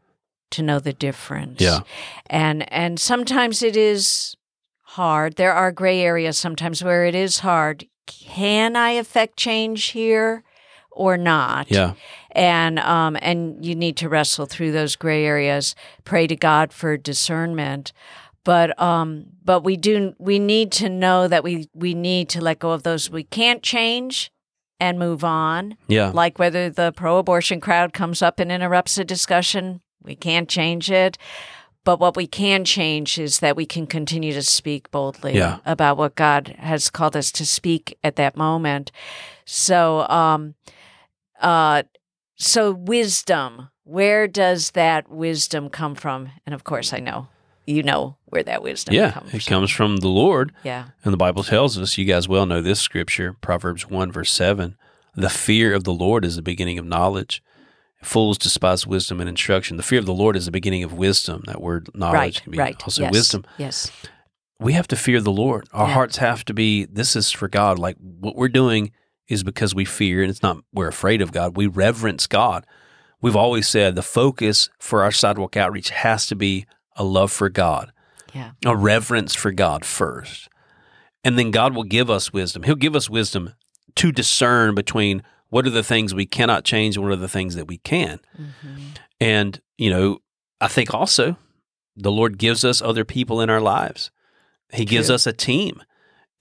to 0.50 0.62
know 0.62 0.78
the 0.78 0.92
difference. 0.92 1.60
Yeah. 1.60 1.80
and 2.26 2.70
and 2.72 2.98
sometimes 2.98 3.62
it 3.62 3.76
is 3.76 4.36
hard. 4.82 5.36
There 5.36 5.52
are 5.52 5.72
gray 5.72 6.00
areas 6.00 6.38
sometimes 6.38 6.82
where 6.82 7.04
it 7.04 7.14
is 7.14 7.40
hard. 7.40 7.86
Can 8.06 8.76
I 8.76 8.90
affect 8.90 9.36
change 9.36 9.86
here 9.86 10.44
or 10.90 11.16
not? 11.16 11.70
Yeah, 11.70 11.94
and 12.30 12.78
um, 12.78 13.16
and 13.20 13.64
you 13.64 13.74
need 13.74 13.96
to 13.98 14.08
wrestle 14.08 14.46
through 14.46 14.72
those 14.72 14.96
gray 14.96 15.24
areas. 15.24 15.74
Pray 16.04 16.26
to 16.26 16.36
God 16.36 16.72
for 16.72 16.96
discernment, 16.96 17.92
but 18.44 18.80
um, 18.80 19.26
but 19.44 19.64
we 19.64 19.76
do 19.76 20.14
we 20.18 20.38
need 20.38 20.70
to 20.72 20.88
know 20.88 21.26
that 21.28 21.42
we 21.42 21.68
we 21.74 21.94
need 21.94 22.28
to 22.30 22.40
let 22.40 22.58
go 22.58 22.70
of 22.70 22.82
those 22.82 23.10
we 23.10 23.24
can't 23.24 23.62
change 23.62 24.30
and 24.80 24.98
move 24.98 25.24
on. 25.24 25.76
yeah, 25.86 26.10
Like 26.12 26.38
whether 26.38 26.68
the 26.68 26.92
pro-abortion 26.96 27.60
crowd 27.60 27.92
comes 27.92 28.20
up 28.22 28.40
and 28.40 28.50
interrupts 28.52 28.98
a 28.98 29.04
discussion, 29.04 29.80
we 30.02 30.14
can't 30.16 30.48
change 30.48 30.90
it. 30.90 31.16
But 31.84 32.00
what 32.00 32.16
we 32.16 32.26
can 32.26 32.64
change 32.64 33.18
is 33.18 33.38
that 33.38 33.56
we 33.56 33.66
can 33.66 33.86
continue 33.86 34.32
to 34.32 34.42
speak 34.42 34.90
boldly 34.90 35.36
Yeah. 35.36 35.58
about 35.64 35.96
what 35.96 36.16
God 36.16 36.56
has 36.58 36.90
called 36.90 37.16
us 37.16 37.30
to 37.32 37.46
speak 37.46 37.96
at 38.02 38.16
that 38.16 38.36
moment. 38.36 38.90
So, 39.44 40.08
um, 40.08 40.54
uh, 41.40 41.84
so 42.36 42.72
wisdom. 42.72 43.68
Where 43.84 44.26
does 44.26 44.70
that 44.70 45.08
wisdom 45.10 45.68
come 45.68 45.94
from? 45.94 46.30
And 46.46 46.54
of 46.54 46.64
course, 46.64 46.92
I 46.94 46.98
know 47.00 47.28
you 47.66 47.82
know 47.82 48.16
where 48.26 48.42
that 48.42 48.62
wisdom 48.62 48.94
yeah. 48.94 49.12
comes 49.12 49.34
It 49.34 49.46
comes 49.46 49.70
from 49.70 49.98
the 49.98 50.08
Lord, 50.08 50.52
Yeah, 50.62 50.86
and 51.04 51.12
the 51.12 51.18
Bible 51.18 51.42
tells 51.42 51.78
us. 51.78 51.96
You 51.98 52.04
guys 52.04 52.28
well 52.28 52.46
know 52.46 52.60
this 52.60 52.80
scripture, 52.80 53.34
Proverbs 53.40 53.88
one 53.88 54.12
verse 54.12 54.32
seven. 54.32 54.76
The 55.14 55.30
fear 55.30 55.74
of 55.74 55.84
the 55.84 55.92
Lord 55.92 56.24
is 56.24 56.36
the 56.36 56.42
beginning 56.42 56.78
of 56.78 56.84
knowledge. 56.84 57.42
Fools 58.02 58.36
despise 58.36 58.86
wisdom 58.86 59.20
and 59.20 59.28
instruction. 59.28 59.76
The 59.76 59.82
fear 59.82 59.98
of 59.98 60.06
the 60.06 60.12
Lord 60.12 60.36
is 60.36 60.44
the 60.44 60.50
beginning 60.50 60.82
of 60.84 60.92
wisdom. 60.92 61.42
That 61.46 61.62
word 61.62 61.88
knowledge 61.94 62.14
right, 62.18 62.42
can 62.42 62.52
be 62.52 62.58
right. 62.58 62.82
also 62.82 63.02
yes. 63.02 63.12
wisdom. 63.12 63.44
Yes, 63.56 63.90
we 64.58 64.74
have 64.74 64.88
to 64.88 64.96
fear 64.96 65.20
the 65.20 65.32
Lord. 65.32 65.68
Our 65.72 65.88
Yeah. 65.88 65.94
hearts 65.94 66.16
have 66.18 66.44
to 66.46 66.54
be 66.54 66.84
this 66.84 67.16
is 67.16 67.30
for 67.30 67.48
God. 67.48 67.78
Like 67.78 67.96
what 67.98 68.36
we're 68.36 68.48
doing 68.48 68.92
is 69.28 69.42
because 69.42 69.74
we 69.74 69.84
fear 69.84 70.20
and 70.22 70.30
it's 70.30 70.42
not 70.42 70.58
we're 70.72 70.88
afraid 70.88 71.22
of 71.22 71.32
God. 71.32 71.56
We 71.56 71.66
reverence 71.66 72.26
God. 72.26 72.66
We've 73.22 73.36
always 73.36 73.66
said 73.66 73.94
the 73.94 74.02
focus 74.02 74.68
for 74.78 75.02
our 75.02 75.12
sidewalk 75.12 75.56
outreach 75.56 75.88
has 75.90 76.26
to 76.26 76.36
be 76.36 76.66
a 76.96 77.04
love 77.04 77.32
for 77.32 77.48
God, 77.48 77.92
yeah, 78.32 78.52
a 78.64 78.76
reverence 78.76 79.34
for 79.34 79.50
God 79.52 79.84
first. 79.84 80.48
And 81.22 81.38
then 81.38 81.50
God 81.50 81.74
will 81.74 81.84
give 81.84 82.10
us 82.10 82.32
wisdom. 82.32 82.64
He'll 82.64 82.74
give 82.74 82.94
us 82.94 83.08
wisdom 83.08 83.54
to 83.96 84.12
discern 84.12 84.74
between 84.74 85.22
what 85.48 85.66
are 85.66 85.70
the 85.70 85.82
things 85.84 86.14
we 86.14 86.26
cannot 86.26 86.64
change 86.64 86.96
and 86.96 87.04
what 87.04 87.12
are 87.12 87.16
the 87.16 87.28
things 87.28 87.54
that 87.54 87.66
we 87.66 87.78
can. 87.78 88.20
Mhm. 88.38 88.96
And, 89.20 89.60
you 89.78 89.88
know, 89.88 90.18
I 90.60 90.68
think 90.68 90.92
also 90.92 91.36
the 91.96 92.10
Lord 92.12 92.36
gives 92.38 92.64
us 92.64 92.82
other 92.82 93.04
people 93.04 93.40
in 93.40 93.48
our 93.48 93.60
lives. 93.60 94.10
He 94.72 94.84
gives 94.84 95.06
True. 95.06 95.14
us 95.14 95.26
a 95.26 95.32
team. 95.32 95.82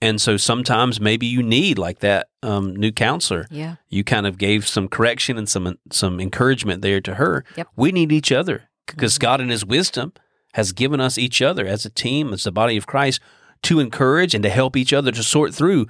And 0.02 0.20
so 0.20 0.36
sometimes 0.36 1.00
maybe 1.00 1.26
you 1.26 1.42
need 1.42 1.78
like 1.78 2.00
that 2.00 2.28
um, 2.42 2.76
new 2.76 2.92
counselor. 2.92 3.46
yeah, 3.50 3.76
You 3.88 4.04
kind 4.04 4.26
of 4.26 4.36
gave 4.36 4.66
some 4.68 4.88
correction 4.88 5.38
and 5.38 5.48
some 5.48 5.78
some 5.90 6.20
encouragement 6.20 6.82
there 6.82 7.00
to 7.00 7.14
her. 7.14 7.42
Yep. 7.56 7.68
We 7.76 7.90
need 7.92 8.12
each 8.12 8.30
other 8.32 8.68
because 8.86 9.16
Mhm. 9.16 9.20
God 9.20 9.40
in 9.40 9.48
his 9.48 9.64
wisdom 9.64 10.12
has 10.54 10.72
given 10.72 11.00
us 11.00 11.18
each 11.18 11.42
other 11.42 11.66
as 11.66 11.84
a 11.84 11.90
team, 11.90 12.32
as 12.32 12.44
the 12.44 12.52
body 12.52 12.76
of 12.76 12.86
Christ, 12.86 13.20
to 13.62 13.80
encourage 13.80 14.34
and 14.34 14.42
to 14.42 14.50
help 14.50 14.76
each 14.76 14.92
other 14.92 15.10
to 15.10 15.22
sort 15.22 15.54
through 15.54 15.86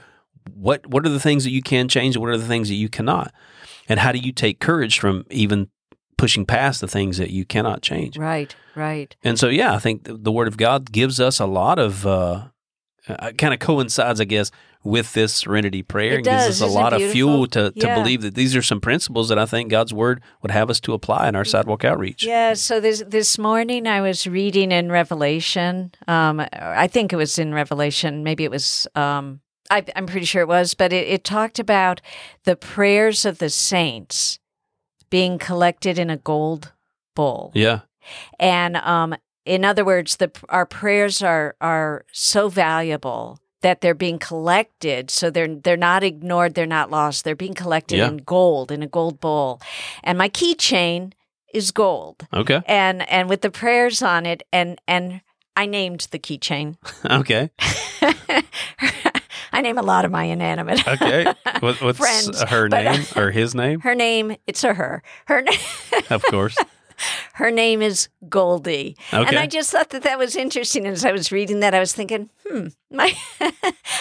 what 0.53 0.87
what 0.87 1.07
are 1.07 1.11
the 1.11 1.21
things 1.21 1.45
that 1.45 1.51
you 1.51 1.63
can 1.63 1.89
change 1.89 2.17
and 2.17 2.23
what 2.23 2.31
are 2.31 2.39
the 2.39 2.47
things 2.47 2.69
that 2.69 2.75
you 2.75 2.89
cannot. 2.89 3.33
And 3.89 4.01
how 4.01 4.13
do 4.13 4.19
you 4.19 4.33
take 4.33 4.61
courage 4.61 4.99
from 4.99 5.27
even 5.31 5.69
pushing 6.17 6.47
past 6.47 6.81
the 6.81 6.89
things 6.89 7.19
that 7.19 7.31
you 7.31 7.45
cannot 7.45 7.83
change? 7.83 8.17
right, 8.17 8.55
right. 8.75 9.15
And 9.23 9.39
so, 9.39 9.49
yeah, 9.49 9.75
I 9.75 9.79
think 9.79 10.05
the, 10.05 10.15
the 10.15 10.33
Word 10.33 10.49
of 10.49 10.57
God 10.57 10.91
gives 10.91 11.21
us 11.21 11.39
a 11.39 11.47
lot 11.47 11.79
of, 11.79 12.07
uh, 12.07 12.49
uh, 13.09 13.33
kind 13.33 13.53
of 13.55 13.61
coincides, 13.61 14.21
I 14.21 14.25
guess, 14.25 14.51
with 14.83 15.13
this 15.15 15.33
serenity 15.35 15.83
prayer 15.83 16.13
It 16.13 16.17
and 16.17 16.25
gives 16.25 16.45
does. 16.47 16.49
us 16.49 16.61
a 16.63 16.65
Isn't 16.67 16.79
it 16.79 16.83
lot 16.83 16.93
of 16.93 17.03
fuel 17.11 17.47
to, 17.49 17.71
to 17.71 17.87
Yeah. 17.87 17.95
believe 17.95 18.23
that 18.23 18.35
these 18.35 18.55
are 18.55 18.63
some 18.63 18.81
principles 18.81 19.29
that 19.31 19.39
I 19.39 19.47
think 19.47 19.71
God's 19.71 19.93
Word 19.95 20.23
would 20.43 20.51
have 20.51 20.69
us 20.71 20.81
to 20.81 20.93
apply 20.93 21.29
in 21.29 21.37
our 21.37 21.45
sidewalk 21.45 21.85
outreach. 21.85 22.25
Yeah, 22.25 22.55
so 22.55 22.81
this 22.81 23.03
this 23.07 23.39
morning 23.39 23.87
I 23.87 24.01
was 24.01 24.27
reading 24.27 24.73
in 24.73 24.91
Revelation. 24.93 25.93
Um, 26.07 26.41
I 26.53 26.87
think 26.87 27.13
it 27.13 27.17
was 27.17 27.39
in 27.39 27.55
Revelation. 27.55 28.23
Maybe 28.25 28.45
it 28.45 28.51
was. 28.51 28.87
Um, 28.95 29.41
I, 29.71 29.83
I'm 29.97 30.07
pretty 30.07 30.27
sure 30.27 30.43
it 30.43 30.49
was, 30.49 30.75
but 30.75 30.93
it, 30.93 31.09
it 31.09 31.25
talked 31.25 31.59
about 31.59 32.03
the 32.45 32.55
prayers 32.57 33.25
of 33.25 33.39
the 33.39 33.49
saints 33.49 34.39
being 35.09 35.39
collected 35.39 35.99
in 35.99 36.11
a 36.11 36.19
gold 36.19 36.73
bowl, 37.15 37.51
Yeah. 37.55 37.81
and 38.39 38.77
um, 38.77 39.15
in 39.45 39.65
other 39.65 39.85
words, 39.85 40.17
the 40.17 40.31
our 40.49 40.67
prayers 40.67 41.23
are 41.23 41.55
are 41.61 42.05
so 42.13 42.49
valuable 42.49 43.39
that 43.63 43.81
they're 43.81 43.95
being 43.95 44.19
collected 44.19 45.11
so 45.11 45.31
they're 45.31 45.49
they're 45.49 45.77
not 45.77 46.03
ignored 46.05 46.55
they're 46.55 46.67
not 46.67 46.91
lost 46.91 47.25
they're 47.25 47.35
being 47.35 47.55
collected 47.55 47.97
Yeah. 47.97 48.09
in 48.09 48.19
gold 48.19 48.71
in 48.71 48.83
a 48.83 48.87
gold 48.87 49.21
bowl 49.21 49.59
and 50.03 50.19
my 50.19 50.29
keychain 50.29 51.13
is 51.55 51.71
gold 51.73 52.27
Okay. 52.35 52.61
and 52.67 53.09
and 53.11 53.27
with 53.31 53.41
the 53.41 53.51
prayers 53.51 54.03
on 54.03 54.27
it 54.27 54.43
and 54.53 54.79
and 54.87 55.23
I 55.57 55.65
named 55.67 56.09
the 56.11 56.19
keychain. 56.19 56.77
Okay. 57.11 57.51
I 59.53 59.61
name 59.61 59.79
a 59.79 59.83
lot 59.83 60.05
of 60.05 60.11
my 60.11 60.25
inanimate. 60.25 60.83
Okay. 60.95 61.25
What, 61.61 61.81
what's 61.81 61.99
Friends, 61.99 62.43
her 62.43 62.69
but- 62.69 62.83
name 62.85 63.05
or 63.17 63.31
his 63.31 63.55
name? 63.55 63.81
Her 63.81 63.95
name, 63.95 64.37
it's 64.47 64.65
a 64.65 64.75
her. 64.75 65.03
Her 65.27 65.43
na- 65.43 65.53
Of 66.11 66.23
course. 66.25 66.57
Her 67.35 67.51
name 67.51 67.83
is 67.83 68.09
Goldie. 68.29 68.97
And 69.29 69.37
I 69.39 69.47
just 69.47 69.71
thought 69.71 69.91
that 69.91 70.03
that 70.05 70.19
was 70.19 70.37
interesting. 70.37 70.87
As 70.87 71.05
I 71.05 71.13
was 71.13 71.33
reading 71.33 71.61
that, 71.61 71.75
I 71.75 71.81
was 71.81 71.93
thinking, 71.93 72.31
hmm, 72.47 72.69
my 72.95 73.15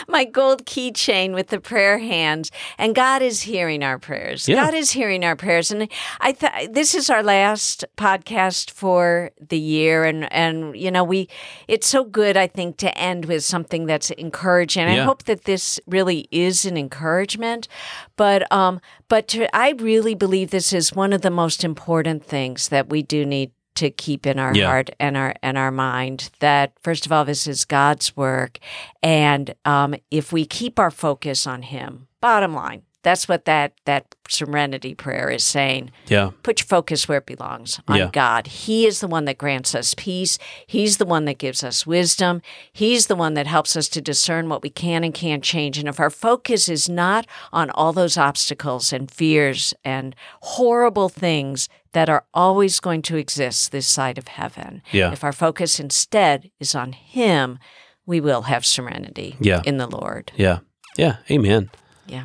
my 0.07 0.25
gold 0.25 0.65
keychain 0.65 1.33
with 1.33 1.47
the 1.47 1.59
prayer 1.59 1.97
hands, 1.97 2.51
and 2.77 2.95
God 2.95 3.21
is 3.21 3.41
hearing 3.41 3.83
our 3.83 3.99
prayers. 3.99 4.47
Yeah. 4.47 4.55
God 4.55 4.73
is 4.73 4.91
hearing 4.91 5.25
our 5.25 5.35
prayers, 5.35 5.71
and 5.71 5.89
I 6.19 6.31
th- 6.31 6.71
this 6.71 6.95
is 6.95 7.09
our 7.09 7.23
last 7.23 7.83
podcast 7.97 8.71
for 8.71 9.31
the 9.39 9.59
year, 9.59 10.03
and 10.05 10.31
and 10.31 10.75
you 10.75 10.91
know 10.91 11.03
we, 11.03 11.29
it's 11.67 11.87
so 11.87 12.03
good 12.03 12.37
I 12.37 12.47
think 12.47 12.77
to 12.77 12.97
end 12.97 13.25
with 13.25 13.43
something 13.43 13.85
that's 13.85 14.11
encouraging. 14.11 14.83
I 14.83 14.97
hope 14.97 15.23
that 15.23 15.45
this 15.45 15.79
really 15.87 16.27
is 16.31 16.65
an 16.65 16.77
encouragement, 16.77 17.67
but 18.15 18.51
um, 18.51 18.79
but 19.07 19.27
to, 19.29 19.53
I 19.55 19.71
really 19.71 20.15
believe 20.15 20.51
this 20.51 20.73
is 20.73 20.93
one 20.93 21.13
of 21.13 21.21
the 21.21 21.31
most 21.31 21.63
important 21.63 22.23
things 22.23 22.69
that 22.69 22.89
we 22.89 23.01
do 23.01 23.25
need 23.25 23.51
to 23.75 23.89
keep 23.89 24.25
in 24.25 24.39
our 24.39 24.55
Yeah. 24.55 24.67
heart 24.67 24.89
and 24.99 25.17
our 25.17 25.33
and 25.41 25.57
our 25.57 25.71
mind 25.71 26.29
that 26.39 26.73
first 26.81 27.05
of 27.05 27.11
all 27.11 27.25
this 27.25 27.47
is 27.47 27.65
God's 27.65 28.15
work 28.15 28.59
and 29.01 29.53
um, 29.65 29.95
if 30.11 30.31
we 30.31 30.45
keep 30.45 30.79
our 30.79 30.91
focus 30.91 31.47
on 31.47 31.61
him 31.63 32.07
bottom 32.21 32.53
line 32.53 32.83
that's 33.03 33.27
what 33.27 33.45
that 33.45 33.73
that 33.85 34.15
serenity 34.29 34.95
prayer 34.95 35.29
is 35.29 35.43
saying 35.43 35.91
Yeah. 36.07 36.31
put 36.41 36.59
your 36.61 36.65
focus 36.65 37.07
where 37.07 37.19
it 37.19 37.25
belongs 37.25 37.79
on 37.87 37.97
Yeah. 37.97 38.09
God. 38.11 38.47
He 38.47 38.87
is 38.87 38.99
the 39.01 39.07
one 39.07 39.25
that 39.25 39.37
grants 39.37 39.75
us 39.75 39.93
peace. 39.95 40.39
He's 40.65 40.97
the 40.97 41.05
one 41.05 41.25
that 41.25 41.37
gives 41.37 41.63
us 41.63 41.85
wisdom. 41.85 42.41
He's 42.71 43.07
the 43.07 43.15
one 43.15 43.33
that 43.35 43.45
helps 43.47 43.75
us 43.75 43.87
to 43.89 44.01
discern 44.01 44.49
what 44.49 44.63
we 44.63 44.69
can 44.69 45.03
and 45.03 45.13
can't 45.13 45.43
change. 45.43 45.77
And 45.77 45.87
if 45.87 45.99
our 45.99 46.09
focus 46.09 46.67
is 46.69 46.89
not 46.89 47.27
on 47.51 47.69
all 47.71 47.93
those 47.93 48.17
obstacles 48.17 48.91
and 48.91 49.11
fears 49.11 49.73
and 49.83 50.15
horrible 50.41 51.09
things 51.09 51.69
that 51.91 52.09
are 52.09 52.23
always 52.33 52.79
going 52.79 53.01
to 53.03 53.17
exist 53.17 53.71
this 53.71 53.85
side 53.87 54.17
of 54.17 54.27
heaven, 54.29 54.81
Yeah. 54.91 55.11
if 55.11 55.23
our 55.23 55.33
focus 55.33 55.79
instead 55.79 56.49
is 56.59 56.73
on 56.73 56.93
Him, 56.93 57.59
we 58.05 58.19
will 58.19 58.43
have 58.43 58.65
serenity 58.65 59.35
Yeah. 59.39 59.61
in 59.65 59.77
the 59.77 59.87
Lord. 59.87 60.31
Yeah. 60.35 60.59
Yeah. 60.97 61.17
Amen. 61.29 61.69
Yeah. 62.07 62.23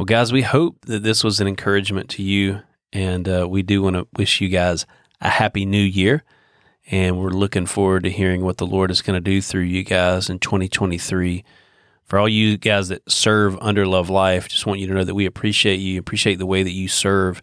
Well, 0.00 0.06
guys, 0.06 0.32
we 0.32 0.40
hope 0.40 0.86
that 0.86 1.02
this 1.02 1.22
was 1.22 1.40
an 1.40 1.46
encouragement 1.46 2.08
to 2.12 2.22
you 2.22 2.62
And 2.90 3.28
uh, 3.28 3.46
we 3.50 3.62
do 3.62 3.82
want 3.82 3.96
to 3.96 4.08
wish 4.16 4.40
you 4.40 4.48
guys 4.48 4.86
a 5.20 5.28
happy 5.28 5.66
new 5.66 5.76
year. 5.76 6.24
And 6.90 7.18
we're 7.18 7.28
looking 7.28 7.66
forward 7.66 8.04
to 8.04 8.10
hearing 8.10 8.42
what 8.42 8.56
the 8.56 8.66
Lord 8.66 8.90
is 8.90 9.02
going 9.02 9.18
to 9.18 9.20
do 9.20 9.42
through 9.42 9.64
you 9.64 9.84
guys 9.84 10.30
in 10.30 10.38
2023. 10.38 11.44
For 12.06 12.18
all 12.18 12.30
you 12.30 12.56
guys 12.56 12.88
that 12.88 13.10
serve 13.12 13.58
under 13.60 13.86
Love 13.86 14.08
Life, 14.08 14.48
just 14.48 14.64
want 14.64 14.80
you 14.80 14.86
to 14.86 14.94
know 14.94 15.04
that 15.04 15.14
we 15.14 15.26
appreciate 15.26 15.80
you, 15.80 16.00
appreciate 16.00 16.36
the 16.36 16.46
way 16.46 16.62
that 16.62 16.72
you 16.72 16.88
serve. 16.88 17.42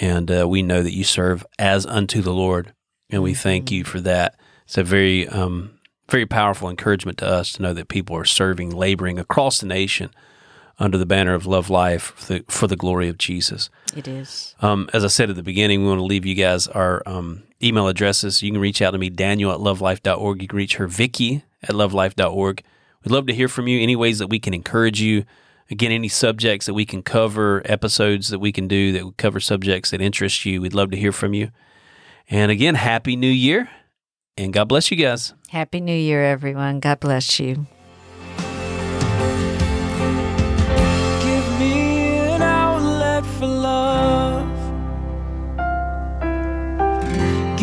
And 0.00 0.30
uh, 0.30 0.46
we 0.48 0.62
know 0.62 0.84
that 0.84 0.94
you 0.94 1.02
serve 1.02 1.44
as 1.58 1.86
unto 1.86 2.22
the 2.22 2.32
Lord. 2.32 2.72
And 3.10 3.20
we 3.20 3.34
thank 3.34 3.72
you 3.72 3.82
for 3.82 4.00
that. 4.02 4.38
It's 4.64 4.78
a 4.78 4.84
very, 4.84 5.26
um, 5.26 5.80
very 6.08 6.24
powerful 6.24 6.70
encouragement 6.70 7.18
to 7.18 7.26
us 7.26 7.54
to 7.54 7.62
know 7.62 7.74
that 7.74 7.88
people 7.88 8.16
are 8.16 8.24
serving, 8.24 8.70
laboring 8.70 9.18
across 9.18 9.58
the 9.58 9.66
nation 9.66 10.10
under 10.80 10.96
the 10.98 11.06
banner 11.06 11.34
of 11.34 11.46
Love 11.46 11.68
Life 11.70 12.12
for 12.16 12.32
the, 12.32 12.44
for 12.48 12.66
the 12.66 12.74
glory 12.74 13.08
of 13.08 13.18
Jesus. 13.18 13.68
It 13.94 14.08
is. 14.08 14.54
Um, 14.60 14.88
as 14.92 15.04
I 15.04 15.08
said 15.08 15.28
at 15.30 15.36
the 15.36 15.42
beginning, 15.42 15.82
we 15.82 15.88
want 15.88 16.00
to 16.00 16.04
leave 16.04 16.24
you 16.24 16.34
guys 16.34 16.66
our 16.68 17.02
um, 17.06 17.42
email 17.62 17.86
addresses. 17.86 18.42
You 18.42 18.50
can 18.50 18.60
reach 18.60 18.80
out 18.80 18.92
to 18.92 18.98
me, 18.98 19.10
Daniel 19.10 19.52
at 19.52 19.58
lovelife.org. 19.58 20.42
You 20.42 20.48
can 20.48 20.56
reach 20.56 20.76
her, 20.76 20.86
Vicky 20.86 21.44
at 21.62 21.74
lovelife.org. 21.74 22.64
We'd 23.04 23.12
love 23.12 23.26
to 23.26 23.34
hear 23.34 23.48
from 23.48 23.68
you. 23.68 23.80
Any 23.80 23.94
ways 23.94 24.18
that 24.18 24.28
we 24.28 24.40
can 24.40 24.54
encourage 24.54 25.00
you. 25.00 25.24
Again, 25.70 25.92
any 25.92 26.08
subjects 26.08 26.66
that 26.66 26.74
we 26.74 26.84
can 26.84 27.02
cover, 27.02 27.62
episodes 27.64 28.28
that 28.30 28.40
we 28.40 28.50
can 28.50 28.66
do 28.66 28.90
that 28.92 29.04
would 29.04 29.16
cover 29.18 29.38
subjects 29.38 29.90
that 29.90 30.00
interest 30.00 30.44
you. 30.44 30.60
We'd 30.60 30.74
love 30.74 30.90
to 30.90 30.96
hear 30.96 31.12
from 31.12 31.32
you. 31.32 31.50
And 32.28 32.50
again, 32.50 32.74
Happy 32.74 33.14
New 33.14 33.30
Year. 33.30 33.68
And 34.36 34.52
God 34.52 34.64
bless 34.64 34.90
you 34.90 34.96
guys. 34.96 35.34
Happy 35.48 35.80
New 35.80 35.94
Year, 35.94 36.24
everyone. 36.24 36.80
God 36.80 36.98
bless 36.98 37.38
you. 37.38 37.66